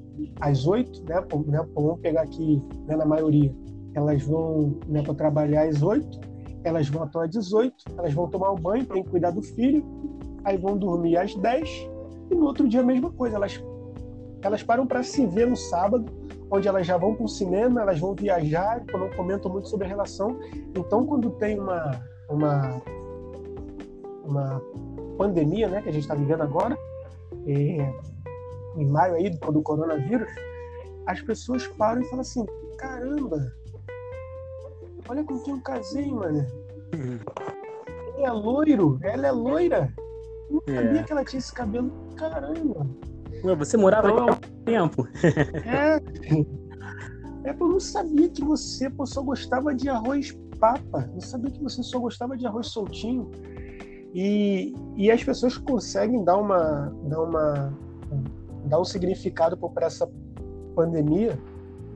[0.40, 3.54] às oito, né, né, vamos pegar aqui né, na maioria,
[3.94, 6.20] elas vão né, para trabalhar às oito,
[6.64, 9.84] elas vão até às 18, elas vão tomar o banho, tem que cuidar do filho,
[10.48, 11.90] aí vão dormir às 10
[12.30, 13.36] e no outro dia a mesma coisa.
[13.36, 13.62] Elas,
[14.42, 16.06] elas param para se ver no sábado,
[16.50, 19.86] onde elas já vão para o cinema, elas vão viajar, eu não comento muito sobre
[19.86, 20.38] a relação.
[20.74, 22.82] Então, quando tem uma, uma,
[24.24, 24.62] uma
[25.18, 26.78] pandemia, né, que a gente está vivendo agora,
[27.46, 27.92] é,
[28.76, 30.30] em maio aí do, do coronavírus,
[31.06, 32.46] as pessoas param e falam assim:
[32.78, 33.52] caramba,
[35.08, 36.46] olha com quem eu casei, mano.
[36.94, 37.18] Uhum.
[38.14, 39.92] Ele é loiro, ela é loira.
[40.50, 40.74] Não é.
[40.74, 41.90] sabia que ela tinha esse cabelo.
[42.16, 42.86] Caramba.
[43.58, 45.08] Você morava então, aqui há tempo.
[45.64, 46.00] É.
[47.44, 51.08] É, eu não sabia que você pô, só gostava de arroz papa.
[51.12, 53.30] Não sabia que você só gostava de arroz soltinho.
[54.14, 57.72] E, e as pessoas conseguem dar uma, dar uma,
[58.64, 60.10] dar um significado para essa
[60.74, 61.38] pandemia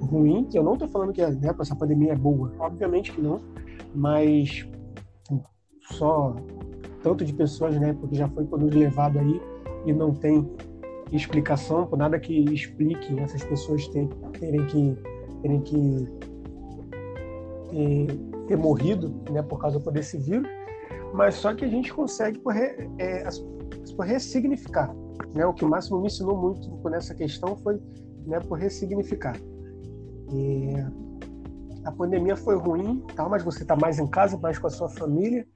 [0.01, 3.41] ruim, que eu não estou falando que né, essa pandemia é boa, obviamente que não,
[3.95, 4.69] mas
[5.93, 6.35] só
[7.03, 9.41] tanto de pessoas, né, porque já foi por levado aí
[9.85, 10.49] e não tem
[11.11, 14.99] explicação, por nada que explique essas pessoas terem, terem que
[15.43, 16.09] terem que
[17.71, 20.49] ter, ter, morrido, né, por causa desse vírus,
[21.13, 22.41] mas só que a gente consegue
[22.99, 23.29] é,
[23.97, 24.95] por ressignificar,
[25.35, 27.81] né, o que o Máximo me ensinou muito nessa questão foi,
[28.25, 29.37] né, por ressignificar.
[30.33, 30.75] E
[31.85, 34.89] a pandemia foi ruim, tá, mas você está mais em casa, mais com a sua
[34.89, 35.47] família,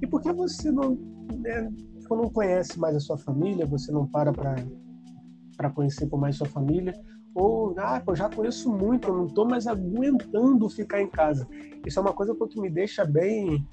[0.00, 0.98] e por que você não,
[1.38, 1.70] né,
[2.08, 6.94] não conhece mais a sua família, você não para para conhecer por mais sua família?
[7.34, 11.46] Ou, ah, eu já conheço muito, eu não estou mais aguentando ficar em casa.
[11.86, 13.64] Isso é uma coisa que me deixa bem,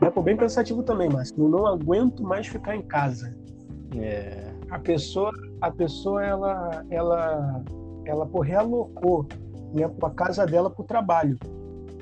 [0.00, 3.36] né, bem pensativo também, mas eu não aguento mais ficar em casa.
[3.96, 4.52] É.
[4.70, 7.64] A pessoa, a pessoa ela, ela,
[8.04, 9.26] ela por realocou
[9.72, 11.38] né, a casa dela para o trabalho.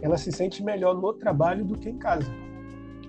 [0.00, 2.31] Ela se sente melhor no trabalho do que em casa.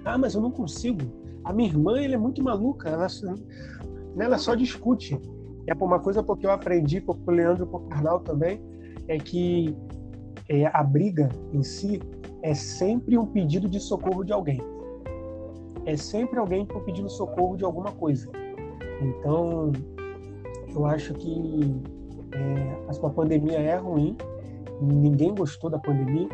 [0.08, 1.02] Ah, mas eu não consigo.
[1.43, 2.88] A minha irmã, ela é muito maluca.
[2.88, 3.08] Ela,
[4.17, 5.20] ela só discute.
[5.67, 8.62] É uma coisa porque eu aprendi com o Leandro e com o Carnal também,
[9.10, 9.76] é que
[10.48, 12.02] é, a briga em si
[12.41, 14.62] é sempre um pedido de socorro de alguém.
[15.86, 18.30] É sempre alguém pedindo socorro de alguma coisa.
[19.02, 19.74] Então,
[20.74, 21.82] eu acho que
[22.32, 24.15] é, a pandemia é ruim.
[24.82, 26.30] Ninguém gostou da pandemia,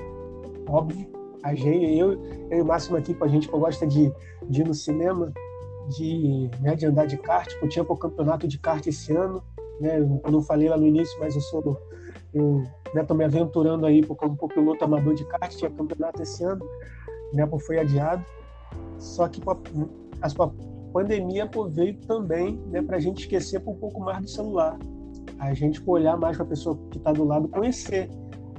[0.69, 2.13] óbvio A gente, eu,
[2.49, 4.11] eu e o Máximo aqui com a gente, que gosta de,
[4.49, 5.31] de ir no cinema,
[5.89, 7.51] de, né, de andar de kart.
[7.61, 9.43] Eu tinha o campeonato de kart esse ano.
[9.79, 9.99] Né?
[9.99, 11.77] Eu não falei lá no início, mas eu sou
[12.33, 12.63] eu
[12.95, 15.53] estou né, me aventurando aí como piloto amador de kart.
[15.55, 16.65] Tinha campeonato esse ano,
[17.33, 18.23] né, foi adiado.
[18.97, 20.51] Só que a, a
[20.91, 24.77] pandemia pô, veio também né, para a gente esquecer um pouco mais do celular.
[25.39, 28.09] A gente olhar mais para a pessoa que está do lado, conhecer,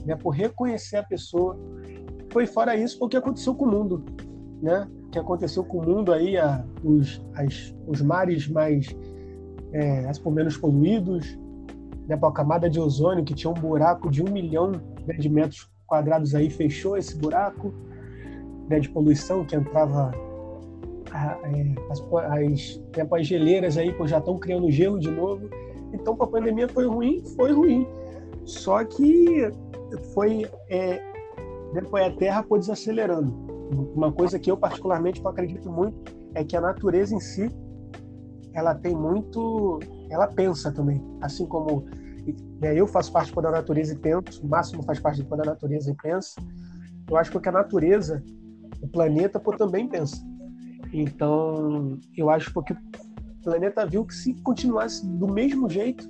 [0.05, 1.59] né, por reconhecer a pessoa.
[2.35, 4.05] Foi fora isso o que aconteceu com o mundo,
[4.61, 4.89] né?
[5.07, 8.89] O que aconteceu com o mundo aí, a, os, as, os mares mais,
[9.73, 11.39] é, por menos poluídos,
[12.09, 14.73] né, a camada de ozônio que tinha um buraco de um milhão
[15.07, 17.73] né, de metros quadrados aí fechou esse buraco
[18.69, 20.11] né, de poluição que entrava
[21.15, 25.49] é, as, as, né, as geleiras aí pô, já estão criando gelo de novo.
[25.93, 27.87] Então, a pandemia foi ruim, foi ruim.
[28.45, 29.49] Só que
[30.13, 31.14] foi, é,
[31.83, 33.33] foi a Terra foi desacelerando.
[33.95, 37.51] Uma coisa que eu particularmente acredito muito é que a natureza em si
[38.53, 41.85] ela tem muito, ela pensa também, assim como
[42.61, 45.95] né, eu faço parte da natureza e penso, o Máximo faz parte da natureza e
[45.95, 46.41] pensa.
[47.11, 48.23] Eu acho que a natureza,
[48.81, 50.17] o planeta, pô, também pensa.
[50.93, 52.77] Então, eu acho que o
[53.43, 56.09] planeta viu que se continuasse do mesmo jeito,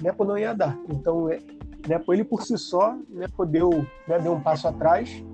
[0.00, 0.78] né, não ia dar.
[0.88, 1.38] Então, é,
[1.88, 3.70] né, ele por si só, né, deu,
[4.06, 5.24] né, deu um passo atrás,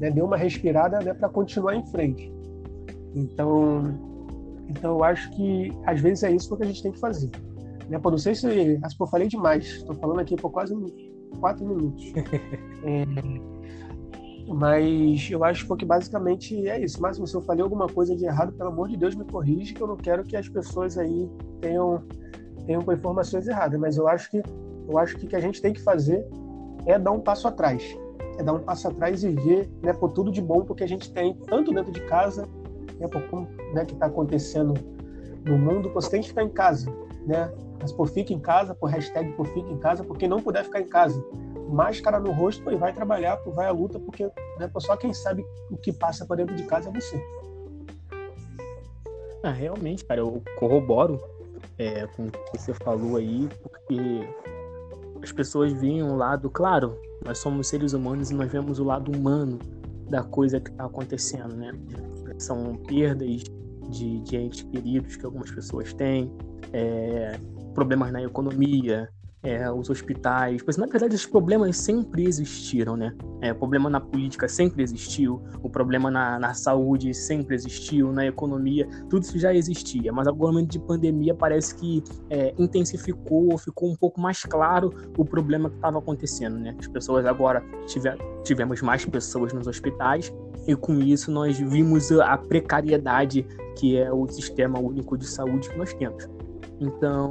[0.00, 2.32] né, deu uma respirada né, para continuar em frente.
[3.14, 3.82] Então,
[4.68, 7.30] então, eu acho que às vezes é isso que a gente tem que fazer.
[7.88, 10.74] Né, pô, não sei se, se eu falei demais, estou falando aqui por quase
[11.40, 12.12] quatro minutos.
[12.84, 13.04] é,
[14.48, 17.00] mas eu acho que basicamente é isso.
[17.00, 19.80] Mas se eu falei alguma coisa de errado, pelo amor de Deus, me corrija, que
[19.80, 21.28] eu não quero que as pessoas aí
[21.60, 22.02] tenham,
[22.64, 23.78] tenham informações erradas.
[23.78, 24.42] Mas eu acho que
[24.88, 26.26] eu acho que o que a gente tem que fazer
[26.86, 27.96] é dar um passo atrás.
[28.38, 31.12] É dar um passo atrás e ver né, por tudo de bom porque a gente
[31.12, 32.46] tem, tanto dentro de casa,
[32.98, 34.74] né, por como né, que está acontecendo
[35.44, 36.90] no mundo, você tem que ficar em casa.
[37.26, 37.50] Né?
[37.80, 40.80] Mas por fica em casa, por hashtag por fica em casa, porque não puder ficar
[40.80, 41.22] em casa
[41.68, 44.24] máscara no rosto e vai trabalhar, vai à luta, porque
[44.58, 47.20] né, só quem sabe o que passa para dentro de casa é você.
[49.42, 51.20] Ah, realmente, cara, eu corroboro
[51.78, 54.28] é, com o que você falou aí, porque
[55.26, 59.10] as pessoas veem o lado, claro, nós somos seres humanos e nós vemos o lado
[59.10, 59.58] humano
[60.08, 61.72] da coisa que está acontecendo, né?
[62.38, 63.42] São perdas
[63.90, 66.32] de, de entes queridos que algumas pessoas têm,
[66.72, 67.40] é,
[67.74, 69.08] problemas na economia,
[69.42, 73.14] é, os hospitais, pois na verdade os problemas sempre existiram, né?
[73.40, 78.26] É, o problema na política sempre existiu, o problema na, na saúde sempre existiu, na
[78.26, 83.56] economia, tudo isso já existia, mas agora no momento de pandemia parece que é, intensificou,
[83.58, 86.74] ficou um pouco mais claro o problema que estava acontecendo, né?
[86.78, 90.32] As pessoas agora tiver, tivemos mais pessoas nos hospitais
[90.66, 93.46] e com isso nós vimos a precariedade
[93.76, 96.35] que é o sistema único de saúde que nós temos.
[96.80, 97.30] Então,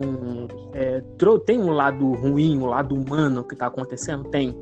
[0.73, 1.03] é,
[1.45, 4.23] tem um lado ruim, um lado humano que está acontecendo?
[4.25, 4.55] Tem.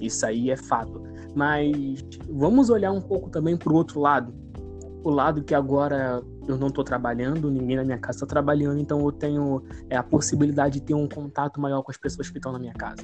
[0.00, 1.02] Isso aí é fato.
[1.34, 4.34] Mas vamos olhar um pouco também para o outro lado.
[5.02, 9.00] O lado que agora eu não estou trabalhando, ninguém na minha casa está trabalhando, então
[9.00, 12.52] eu tenho é, a possibilidade de ter um contato maior com as pessoas que estão
[12.52, 13.02] na minha casa.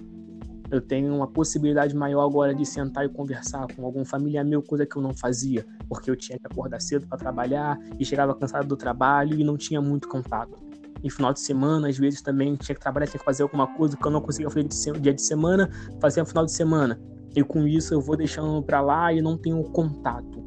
[0.71, 4.87] Eu tenho uma possibilidade maior agora de sentar e conversar com algum familiar meu, coisa
[4.87, 8.67] que eu não fazia, porque eu tinha que acordar cedo para trabalhar e chegava cansado
[8.67, 10.72] do trabalho e não tinha muito contato
[11.03, 13.97] em final de semana, às vezes também tinha que trabalhar, tinha que fazer alguma coisa
[13.97, 17.01] que eu não conseguia fazer de dia de semana, fazia no final de semana.
[17.35, 20.45] E com isso eu vou deixando para lá e não tenho contato.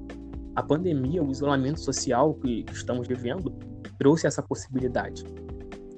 [0.56, 3.54] A pandemia, o isolamento social que estamos vivendo,
[3.98, 5.24] trouxe essa possibilidade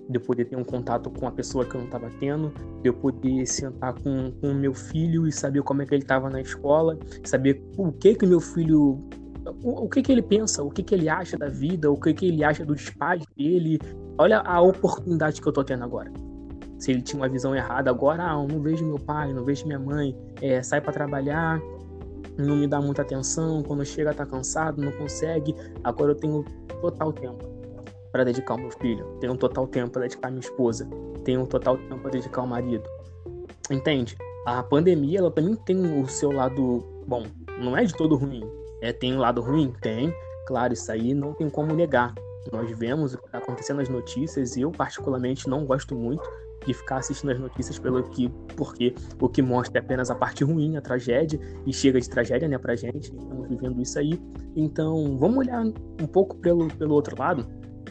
[0.09, 2.89] de eu poder ter um contato com a pessoa que eu não estava tendo, de
[2.89, 6.39] eu poder sentar com o meu filho e saber como é que ele estava na
[6.39, 9.03] escola, saber o que que meu filho
[9.63, 12.13] o, o, que que ele pensa, o que que ele acha da vida, o que
[12.13, 13.79] que ele acha dos pais dele.
[14.17, 16.11] Olha a oportunidade que eu tô tendo agora.
[16.79, 19.65] Se ele tinha uma visão errada, agora, ah, eu não vejo meu pai, não vejo
[19.65, 21.59] minha mãe, é, sai para trabalhar,
[22.37, 25.55] não me dá muita atenção, quando chega tá cansado, não consegue.
[25.83, 26.45] Agora eu tenho
[26.81, 27.43] total tempo
[28.11, 30.87] para dedicar ao meu filho, tenho total tempo para dedicar à minha esposa,
[31.23, 32.83] tenho total tempo para dedicar ao marido.
[33.71, 34.15] Entende?
[34.45, 37.23] A pandemia, ela também tem o seu lado bom,
[37.59, 38.43] não é de todo ruim.
[38.81, 39.73] É, tem um lado ruim?
[39.81, 40.13] Tem.
[40.45, 42.13] Claro, isso aí não tem como negar.
[42.51, 46.23] Nós vemos o que está acontecendo nas notícias e eu, particularmente, não gosto muito
[46.65, 50.43] de ficar assistindo as notícias pelo que, porque o que mostra é apenas a parte
[50.43, 54.19] ruim, a tragédia, e chega de tragédia, né, pra gente, estamos vivendo isso aí.
[54.55, 57.45] Então, vamos olhar um pouco pelo, pelo outro lado,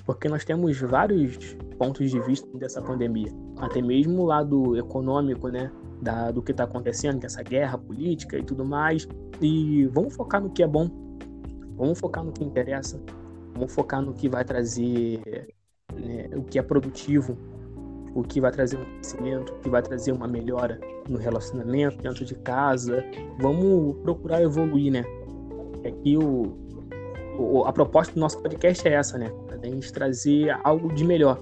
[0.06, 5.70] porque nós temos vários pontos de vista dessa pandemia, até mesmo o lado econômico, né,
[6.00, 9.08] da, do que está acontecendo, que é guerra política e tudo mais.
[9.40, 10.88] E vamos focar no que é bom.
[11.76, 13.00] Vamos focar no que interessa.
[13.54, 15.20] Vamos focar no que vai trazer
[15.94, 17.36] né, o que é produtivo,
[18.14, 22.24] o que vai trazer um crescimento, o que vai trazer uma melhora no relacionamento, dentro
[22.24, 23.04] de casa.
[23.38, 25.04] Vamos procurar evoluir, né?
[25.86, 26.56] Aqui o,
[27.38, 29.30] o, a proposta do nosso podcast é essa, né?
[29.62, 31.40] A gente trazer algo de melhor.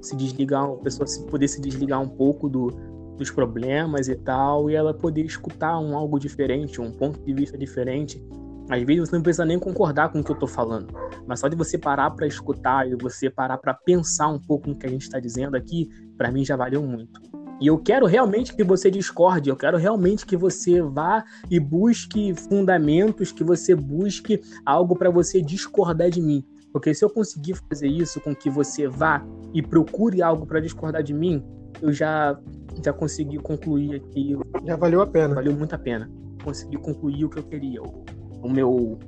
[0.00, 2.68] Se desligar, a pessoa poder se desligar um pouco do,
[3.16, 7.56] dos problemas e tal, e ela poder escutar um algo diferente, um ponto de vista
[7.56, 8.24] diferente.
[8.70, 10.94] Às vezes você não precisa nem concordar com o que eu tô falando,
[11.26, 14.76] mas só de você parar para escutar e você parar para pensar um pouco no
[14.76, 17.20] que a gente está dizendo aqui, para mim já valeu muito.
[17.60, 22.34] E eu quero realmente que você discorde, eu quero realmente que você vá e busque
[22.34, 26.42] fundamentos, que você busque algo para você discordar de mim.
[26.72, 31.02] Porque se eu conseguir fazer isso com que você vá e procure algo para discordar
[31.02, 31.44] de mim,
[31.82, 32.38] eu já
[32.82, 34.36] já consegui concluir aqui.
[34.64, 35.34] Já valeu a pena.
[35.34, 36.10] Valeu muito a pena.
[36.42, 37.82] Consegui concluir o que eu queria.
[37.82, 38.04] O,
[38.42, 38.98] o meu,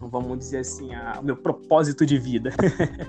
[0.00, 2.50] vamos dizer assim, a, o meu propósito de vida.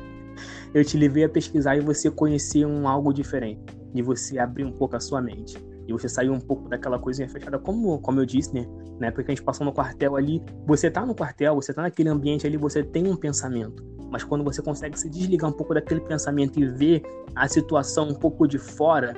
[0.74, 3.62] eu te levei a pesquisar e você conhecer um algo diferente
[3.94, 5.58] de você abrir um pouco a sua mente.
[5.88, 8.66] E você sair um pouco daquela coisinha fechada, como, como eu disse, né?
[9.00, 11.82] Na época que a gente passou no quartel ali, você tá no quartel, você tá
[11.82, 13.84] naquele ambiente ali, você tem um pensamento.
[14.10, 17.02] Mas quando você consegue se desligar um pouco daquele pensamento e ver
[17.36, 19.14] a situação um pouco de fora,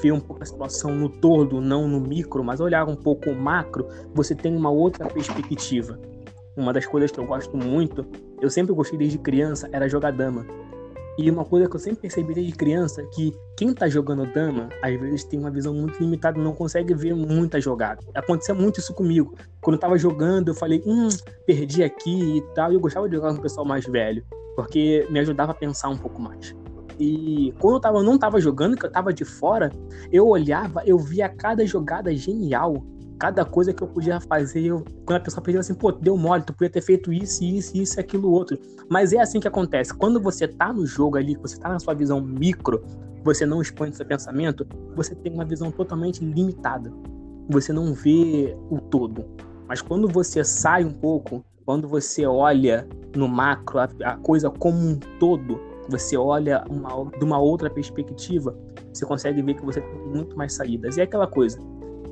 [0.00, 3.36] ver um pouco a situação no todo, não no micro, mas olhar um pouco o
[3.36, 5.98] macro, você tem uma outra perspectiva.
[6.56, 8.06] Uma das coisas que eu gosto muito,
[8.40, 10.46] eu sempre gostei desde criança, era jogar dama.
[11.18, 14.98] E uma coisa que eu sempre percebi desde criança, que quem tá jogando dama, às
[14.98, 18.00] vezes tem uma visão muito limitada, não consegue ver muita jogada.
[18.14, 19.34] Acontecia muito isso comigo.
[19.60, 21.08] Quando eu tava jogando, eu falei, hum,
[21.46, 22.72] perdi aqui e tal.
[22.72, 24.24] E eu gostava de jogar com o pessoal mais velho,
[24.56, 26.54] porque me ajudava a pensar um pouco mais.
[26.98, 29.70] E quando eu, tava, não tava jogando, que eu tava de fora,
[30.10, 32.84] eu olhava, eu via cada jogada genial
[33.18, 36.42] cada coisa que eu podia fazer, eu, quando a pessoa pedia assim, pô, deu mole,
[36.42, 38.58] tu podia ter feito isso, isso, isso, aquilo, outro.
[38.88, 39.94] Mas é assim que acontece.
[39.94, 42.84] Quando você tá no jogo ali, você tá na sua visão micro,
[43.24, 46.92] você não expõe seu pensamento, você tem uma visão totalmente limitada.
[47.48, 49.24] Você não vê o todo.
[49.68, 54.78] Mas quando você sai um pouco, quando você olha no macro a, a coisa como
[54.78, 58.56] um todo, você olha uma, de uma outra perspectiva,
[58.92, 60.96] você consegue ver que você tem muito mais saídas.
[60.96, 61.58] E é aquela coisa,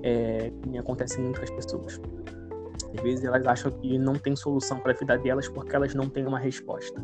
[0.02, 2.00] é, que acontece muito com as pessoas.
[2.96, 6.08] Às vezes elas acham que não tem solução para a vida delas porque elas não
[6.08, 7.00] têm uma resposta.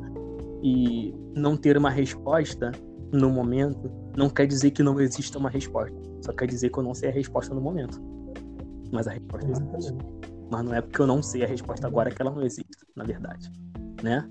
[0.62, 2.72] E não ter uma resposta
[3.12, 5.96] no momento não quer dizer que não exista uma resposta.
[6.22, 8.00] Só quer dizer que eu não sei a resposta no momento.
[8.92, 9.94] Mas a resposta existe.
[10.50, 13.04] Mas não é porque eu não sei a resposta agora que ela não existe, na
[13.04, 13.50] verdade.
[14.02, 14.28] Né?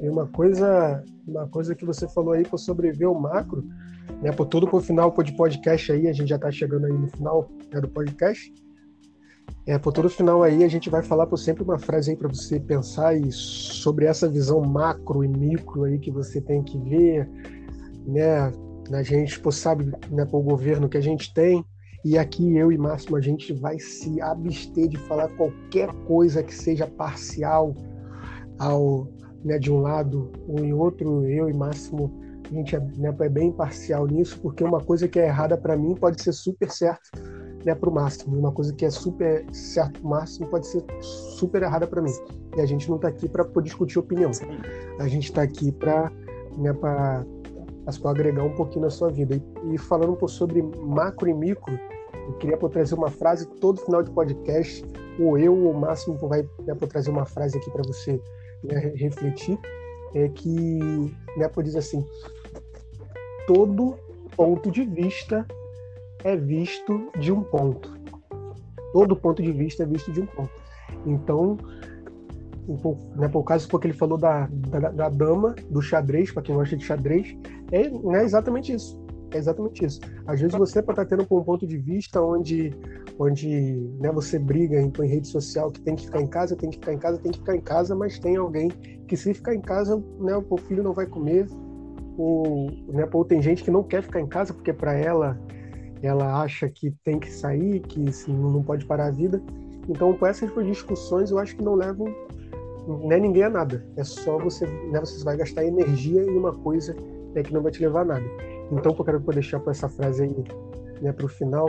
[0.00, 3.66] E uma coisa, uma coisa que você falou aí para sobreviver o macro,
[4.22, 7.08] né, por todo o final de podcast aí, a gente já está chegando aí no
[7.08, 8.52] final né, do podcast.
[9.66, 12.16] É, por todo o final aí, a gente vai falar por sempre uma frase aí
[12.16, 16.78] para você pensar e sobre essa visão macro e micro aí que você tem que
[16.78, 17.28] ver,
[18.06, 18.52] né?
[18.92, 21.64] A gente, pô, sabe, né, o governo que a gente tem,
[22.04, 26.54] e aqui eu e Máximo a gente vai se abster de falar qualquer coisa que
[26.54, 27.74] seja parcial
[28.58, 29.06] ao,
[29.44, 31.24] né, de um lado ou em outro.
[31.26, 32.10] Eu e Máximo
[32.50, 35.76] a gente é, né, é bem imparcial nisso, porque uma coisa que é errada para
[35.76, 37.10] mim pode ser super certo
[37.64, 40.84] né, para o máximo, uma coisa que é super certo para o máximo pode ser
[41.00, 42.12] super errada para mim.
[42.56, 44.30] E a gente não está aqui para discutir opinião,
[44.98, 46.10] a gente está aqui para
[46.56, 46.72] né,
[48.04, 49.36] agregar um pouquinho na sua vida.
[49.36, 51.78] E, e, falando um pouco sobre macro e micro,
[52.26, 54.84] eu queria trazer uma frase todo final de podcast,
[55.20, 58.20] ou eu ou o Máximo vai né, trazer uma frase aqui para você
[58.64, 59.58] né, refletir,
[60.14, 60.78] é que
[61.36, 62.04] né, diz assim:
[63.52, 63.98] todo
[64.36, 65.44] ponto de vista
[66.22, 67.98] é visto de um ponto.
[68.92, 70.52] Todo ponto de vista é visto de um ponto.
[71.04, 71.58] Então,
[73.16, 76.76] né, por caso porque ele falou da, da, da dama, do xadrez, para quem gosta
[76.76, 77.36] de xadrez,
[77.72, 78.96] é né, exatamente isso.
[79.32, 79.98] É exatamente isso.
[80.28, 82.72] Às vezes você pode estar tendo um ponto de vista onde,
[83.18, 83.48] onde
[83.98, 86.76] né, você briga em, em rede social que tem que ficar em casa, tem que
[86.76, 88.68] ficar em casa, tem que ficar em casa, mas tem alguém
[89.08, 91.48] que se ficar em casa, né, o filho não vai comer,
[92.20, 95.40] ou, né, ou tem gente que não quer ficar em casa porque para ela
[96.02, 99.42] ela acha que tem que sair, que assim, não pode parar a vida.
[99.86, 102.06] Então, com essas discussões, eu acho que não levam
[103.06, 103.84] né, ninguém a nada.
[103.96, 106.96] É só você, né, você vai gastar energia em uma coisa
[107.34, 108.24] né, que não vai te levar a nada.
[108.72, 110.44] Então, eu quero deixar para essa frase aí
[111.02, 111.68] né, para o final,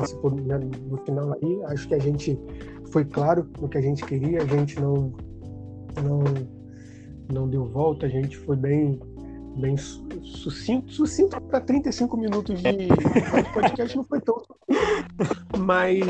[0.00, 2.38] esse, né, no final aí, acho que a gente
[2.92, 5.12] foi claro no que a gente queria, a gente não
[6.04, 6.22] não
[7.32, 9.00] não deu volta, a gente foi bem
[9.56, 10.92] bem sucinto.
[10.92, 12.88] Sucinto para 35 minutos de
[13.52, 14.36] podcast não foi tão.
[15.58, 16.00] Mas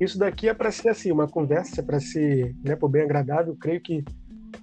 [0.00, 3.56] isso daqui é para ser assim, uma conversa, para ser né, por bem agradável.
[3.56, 4.04] Creio que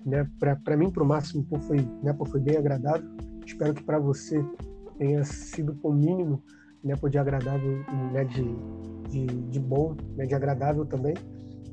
[0.06, 3.10] né, para mim, para o máximo, foi, né, foi bem agradável.
[3.46, 4.44] Espero que para você
[4.98, 6.42] tenha sido o mínimo
[6.84, 8.44] né, de agradável, né, de,
[9.10, 11.14] de, de bom, né, de agradável também.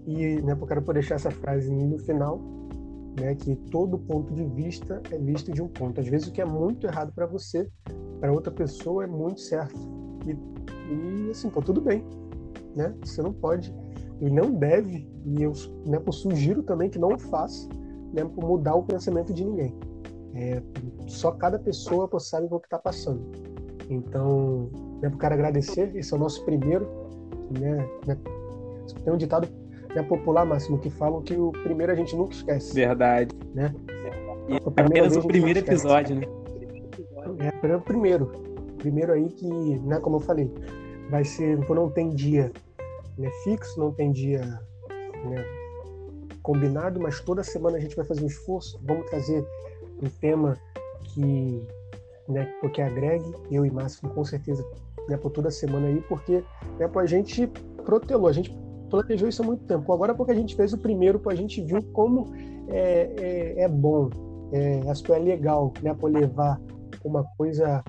[0.07, 2.41] E né, eu quero deixar essa frase no final,
[3.19, 6.01] né, que todo ponto de vista é visto de um ponto.
[6.01, 7.69] Às vezes o que é muito errado para você,
[8.21, 9.79] para outra pessoa é muito certo.
[10.27, 10.37] E,
[10.93, 12.05] e assim, pô, tudo bem,
[12.75, 12.95] né?
[13.05, 13.75] Você não pode
[14.21, 15.53] e não deve, e eu,
[15.87, 17.69] né, sugiro também que não o faça,
[18.13, 19.75] né, mudar o pensamento de ninguém.
[20.35, 20.63] É,
[21.07, 23.23] só cada pessoa sabe o que está passando.
[23.89, 26.87] Então, né, para agradecer, esse é o nosso primeiro.
[27.59, 28.19] Né, né,
[29.05, 29.49] tem um ditado
[30.03, 32.75] né, popular, Máximo, que falam que o primeiro a gente nunca esquece.
[32.75, 33.35] Verdade.
[33.55, 33.75] Né?
[34.49, 36.27] E é apenas o primeiro episódio, né?
[37.63, 38.31] É, o primeiro.
[38.79, 39.47] Primeiro aí que,
[39.81, 40.53] né, como eu falei,
[41.11, 42.53] vai ser, não tem dia
[43.19, 44.41] né, fixo, não tem dia
[45.25, 45.45] né,
[46.43, 49.45] combinado, mas toda semana a gente vai fazer um esforço, vamos trazer
[50.01, 50.57] um tema
[51.03, 51.67] que,
[52.29, 54.65] né, porque agregue, eu e Máximo com certeza,
[55.09, 56.45] né, por toda semana aí, porque
[56.79, 57.49] né, a gente
[57.85, 58.57] protelou, a gente
[58.89, 59.93] planejou isso há muito tempo.
[59.93, 62.27] Agora porque a gente fez o primeiro, a gente viu como
[62.69, 64.11] é, é, é bom,
[64.53, 66.61] é, é legal, né, por levar
[67.05, 67.83] uma coisa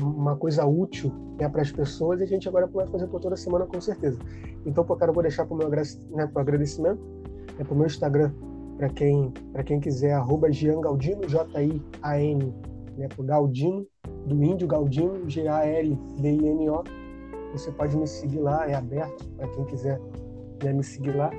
[0.00, 3.36] uma coisa útil né, para as pessoas e a gente agora vai fazer por toda
[3.36, 4.18] semana com certeza.
[4.64, 6.98] Então, pô, cara, eu vou deixar para o meu né, agradecimento
[7.58, 8.32] é para o meu Instagram,
[8.76, 9.32] para quem,
[9.64, 12.54] quem quiser, arroba Gian Galdino, J-I-A-N,
[12.96, 13.86] né, pro Galdino,
[14.26, 16.84] do índio Galdino, G-A-L-D-I-N-O.
[17.52, 20.00] Você pode me seguir lá, é aberto para quem quiser
[20.62, 21.30] né, me seguir lá.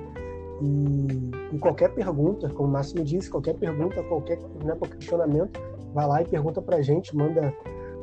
[0.62, 5.60] E, e, qualquer pergunta, como o Máximo disse, qualquer pergunta, qualquer, né, qualquer questionamento,
[5.94, 7.54] vai lá e pergunta para a gente, manda,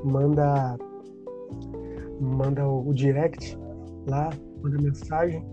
[0.04, 0.76] manda,
[2.20, 3.58] manda o, o direct
[4.06, 4.30] lá,
[4.62, 5.44] manda mensagem,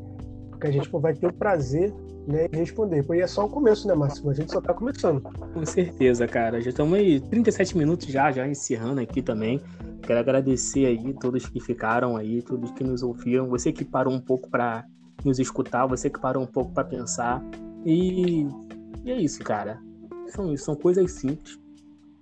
[0.49, 1.91] porque a gente vai ter o prazer
[2.27, 3.03] né, responder.
[3.03, 4.29] Porque é só o começo, né, Máximo?
[4.29, 5.21] A gente só tá começando.
[5.21, 6.61] Com certeza, cara.
[6.61, 9.59] Já estamos aí 37 minutos já, já encerrando aqui também.
[10.11, 13.47] Quero agradecer aí todos que ficaram aí, todos que nos ouviram.
[13.47, 14.83] Você que parou um pouco para
[15.23, 17.41] nos escutar, você que parou um pouco para pensar.
[17.85, 18.45] E,
[19.05, 19.79] e é isso, cara.
[20.27, 21.57] São, são coisas simples.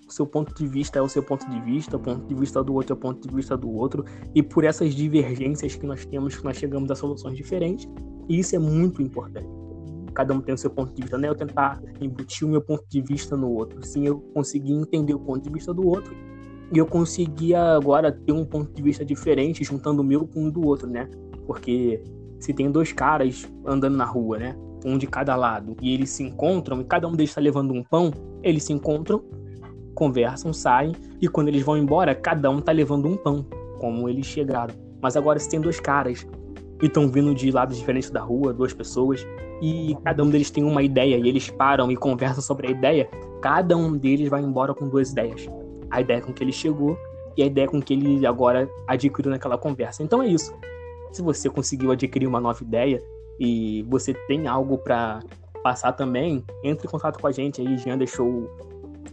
[0.08, 2.64] O seu ponto de vista é o seu ponto de vista, o ponto de vista
[2.64, 4.06] do outro é o ponto de vista do outro.
[4.36, 7.90] E por essas divergências que nós temos, que nós chegamos a soluções diferentes.
[8.30, 9.50] E isso é muito importante
[10.14, 12.62] cada um tem o seu ponto de vista, não é eu tentar embutir o meu
[12.62, 13.82] ponto de vista no outro.
[13.86, 16.14] Sim, eu consegui entender o ponto de vista do outro
[16.72, 20.52] e eu conseguia agora ter um ponto de vista diferente, juntando o meu com o
[20.52, 21.10] do outro, né?
[21.46, 22.02] Porque
[22.40, 24.56] se tem dois caras andando na rua, né?
[24.86, 27.84] Um de cada lado, e eles se encontram, e cada um deles está levando um
[27.84, 28.12] pão,
[28.42, 29.24] eles se encontram,
[29.94, 33.46] conversam, saem, e quando eles vão embora, cada um está levando um pão,
[33.80, 34.74] como eles chegaram.
[35.02, 36.26] Mas agora, se tem dois caras
[36.82, 39.26] e estão vindo de lados diferentes da rua, duas pessoas,
[39.62, 43.10] e cada um deles tem uma ideia e eles param e conversam sobre a ideia,
[43.42, 45.50] cada um deles vai embora com duas ideias.
[45.92, 46.98] A ideia com que ele chegou
[47.36, 50.04] e a ideia com que ele agora adquiriu naquela conversa.
[50.04, 50.54] Então é isso.
[51.12, 53.02] Se você conseguiu adquirir uma nova ideia
[53.40, 55.22] e você tem algo para
[55.64, 57.78] passar também, entre em contato com a gente aí.
[57.78, 58.50] Jean deixou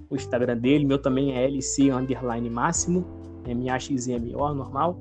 [0.09, 3.05] o Instagram dele, meu também é LC underline máximo,
[3.47, 4.99] M-A-X-I-M-O, normal.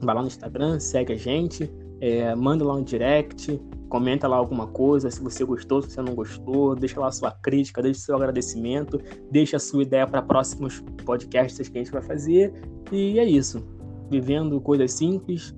[0.00, 1.70] Vai lá no Instagram, segue a gente,
[2.00, 6.14] é, manda lá um direct, comenta lá alguma coisa, se você gostou, se você não
[6.14, 11.68] gostou, deixa lá sua crítica, deixa seu agradecimento, deixa a sua ideia para próximos podcasts
[11.68, 12.52] que a gente vai fazer.
[12.90, 13.64] E é isso.
[14.10, 15.54] Vivendo coisas simples,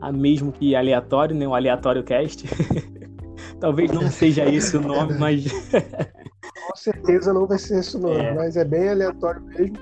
[0.00, 1.46] a mesmo que aleatório, né?
[1.46, 2.44] O aleatório cast.
[3.60, 5.44] Talvez não seja esse o nome, mas.
[6.66, 8.34] Com certeza não vai ser esse o nome, é.
[8.34, 9.76] mas é bem aleatório mesmo.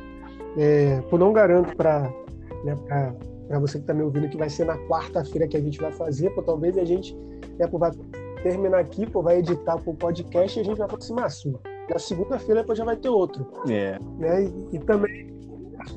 [0.56, 2.10] É, eu não garanto para
[2.64, 2.76] né,
[3.49, 5.90] para você que está me ouvindo que vai ser na quarta-feira que a gente vai
[5.90, 7.16] fazer, pô, talvez a gente
[7.59, 7.90] né, pô, vai
[8.42, 11.99] terminar aqui, pô, vai editar o podcast e a gente vai falar assim, Márcio, na
[11.99, 13.46] segunda-feira já vai ter outro.
[13.68, 13.99] É.
[14.18, 14.44] Né?
[14.44, 15.34] E, e também,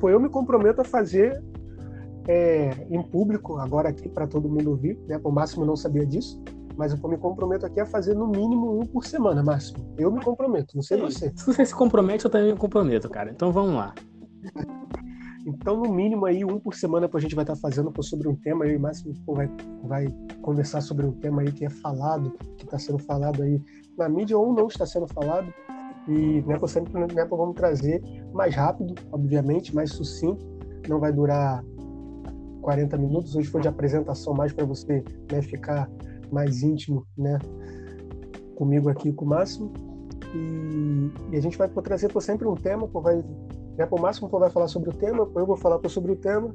[0.00, 1.42] pô, eu me comprometo a fazer
[2.26, 5.20] é, em público, agora aqui para todo mundo ouvir, né?
[5.22, 6.42] O Máximo não sabia disso,
[6.76, 9.94] mas eu me comprometo aqui a fazer no mínimo um por semana, Máximo.
[9.98, 11.04] Eu me comprometo, não sei Sim.
[11.04, 11.32] você.
[11.34, 13.30] Se você se compromete, eu também me comprometo, cara.
[13.30, 13.94] Então vamos lá.
[15.44, 18.64] Então, no mínimo aí, um por semana a gente vai estar fazendo sobre um tema,
[18.66, 19.50] eu e Máximo vai,
[19.82, 20.06] vai
[20.40, 23.60] conversar sobre um tema aí que é falado, que está sendo falado aí
[23.98, 25.52] na mídia ou não está sendo falado.
[26.08, 30.44] E né, sempre né, vamos trazer mais rápido, obviamente, mais sucinto,
[30.88, 31.64] não vai durar
[32.60, 33.34] 40 minutos.
[33.34, 35.90] Hoje foi de apresentação mais para você né, ficar
[36.30, 37.38] mais íntimo né,
[38.56, 39.72] comigo aqui com o Máximo.
[40.34, 43.22] E, e a gente vai trazer sempre um tema, vai,
[43.76, 46.54] né, por máximo por vai falar sobre o tema, eu vou falar sobre o tema.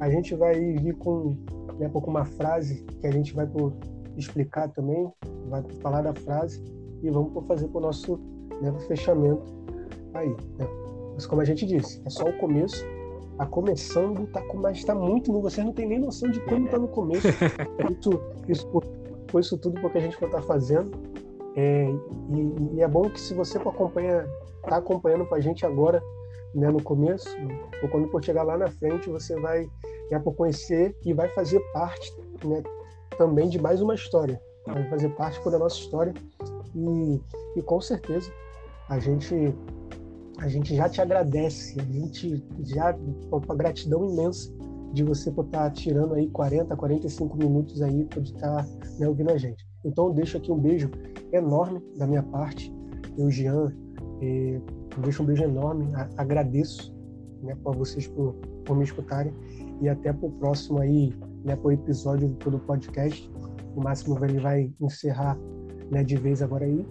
[0.00, 1.36] A gente vai vir com,
[1.78, 3.72] né, com uma frase que a gente vai por
[4.16, 5.10] explicar também,
[5.48, 6.62] vai falar da frase
[7.02, 8.18] e vamos por fazer o nosso
[8.60, 9.52] né, fechamento
[10.14, 10.30] aí.
[10.30, 10.66] Né?
[11.14, 12.84] Mas como a gente disse, é só o começo.
[13.36, 15.50] Tá começando, tá, mas está muito novo.
[15.50, 17.26] Vocês não têm nem noção de como tá no começo.
[17.90, 18.82] isso, isso,
[19.28, 20.92] foi isso tudo porque a gente vai estar tá fazendo.
[21.56, 21.88] É,
[22.30, 24.26] e, e, é bom que se você acompanha,
[24.62, 26.02] tá acompanhando com a gente agora,
[26.54, 27.28] né, no começo,
[27.82, 29.68] ou quando for chegar lá na frente, você vai
[30.10, 32.62] né, por conhecer e vai fazer parte né,
[33.16, 34.40] também de mais uma história.
[34.66, 36.14] Vai fazer parte da nossa história
[36.74, 37.20] e,
[37.56, 38.32] e com certeza
[38.88, 39.54] a gente
[40.38, 42.96] a gente já te agradece, a gente já
[43.30, 44.52] uma gratidão imensa
[44.92, 48.66] de você estar tirando aí 40, 45 minutos aí para estar
[48.98, 49.66] né, ouvindo a gente.
[49.84, 50.90] Então deixo aqui um beijo
[51.32, 52.72] enorme da minha parte,
[53.16, 53.72] eu, Jean,
[54.20, 54.60] eh,
[54.98, 56.94] deixo um beijo enorme, agradeço
[57.42, 59.32] né, para vocês por, por me escutarem
[59.80, 61.12] e até para o próximo aí,
[61.44, 63.30] né, para o episódio do podcast.
[63.76, 65.38] O Máximo ele vai encerrar
[65.90, 66.86] né, de vez agora aí.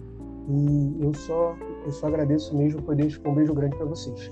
[0.48, 4.30] E eu só, eu só agradeço mesmo por deixar um beijo grande para vocês.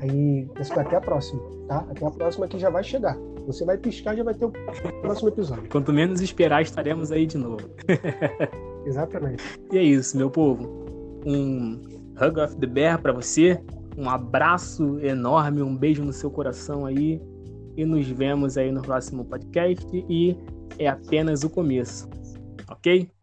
[0.00, 1.78] Aí, até a próxima, tá?
[1.88, 3.18] Até a próxima que já vai chegar.
[3.46, 4.52] Você vai piscar, já vai ter o
[5.02, 5.68] próximo episódio.
[5.68, 7.68] Quanto menos esperar, estaremos aí de novo.
[8.86, 9.42] Exatamente.
[9.72, 10.66] E é isso, meu povo.
[11.26, 11.80] Um
[12.20, 13.60] hug of the bear para você.
[13.96, 17.20] Um abraço enorme, um beijo no seu coração aí.
[17.76, 19.86] E nos vemos aí no próximo podcast.
[20.08, 20.36] E
[20.78, 22.08] é apenas o começo.
[22.70, 23.13] Ok?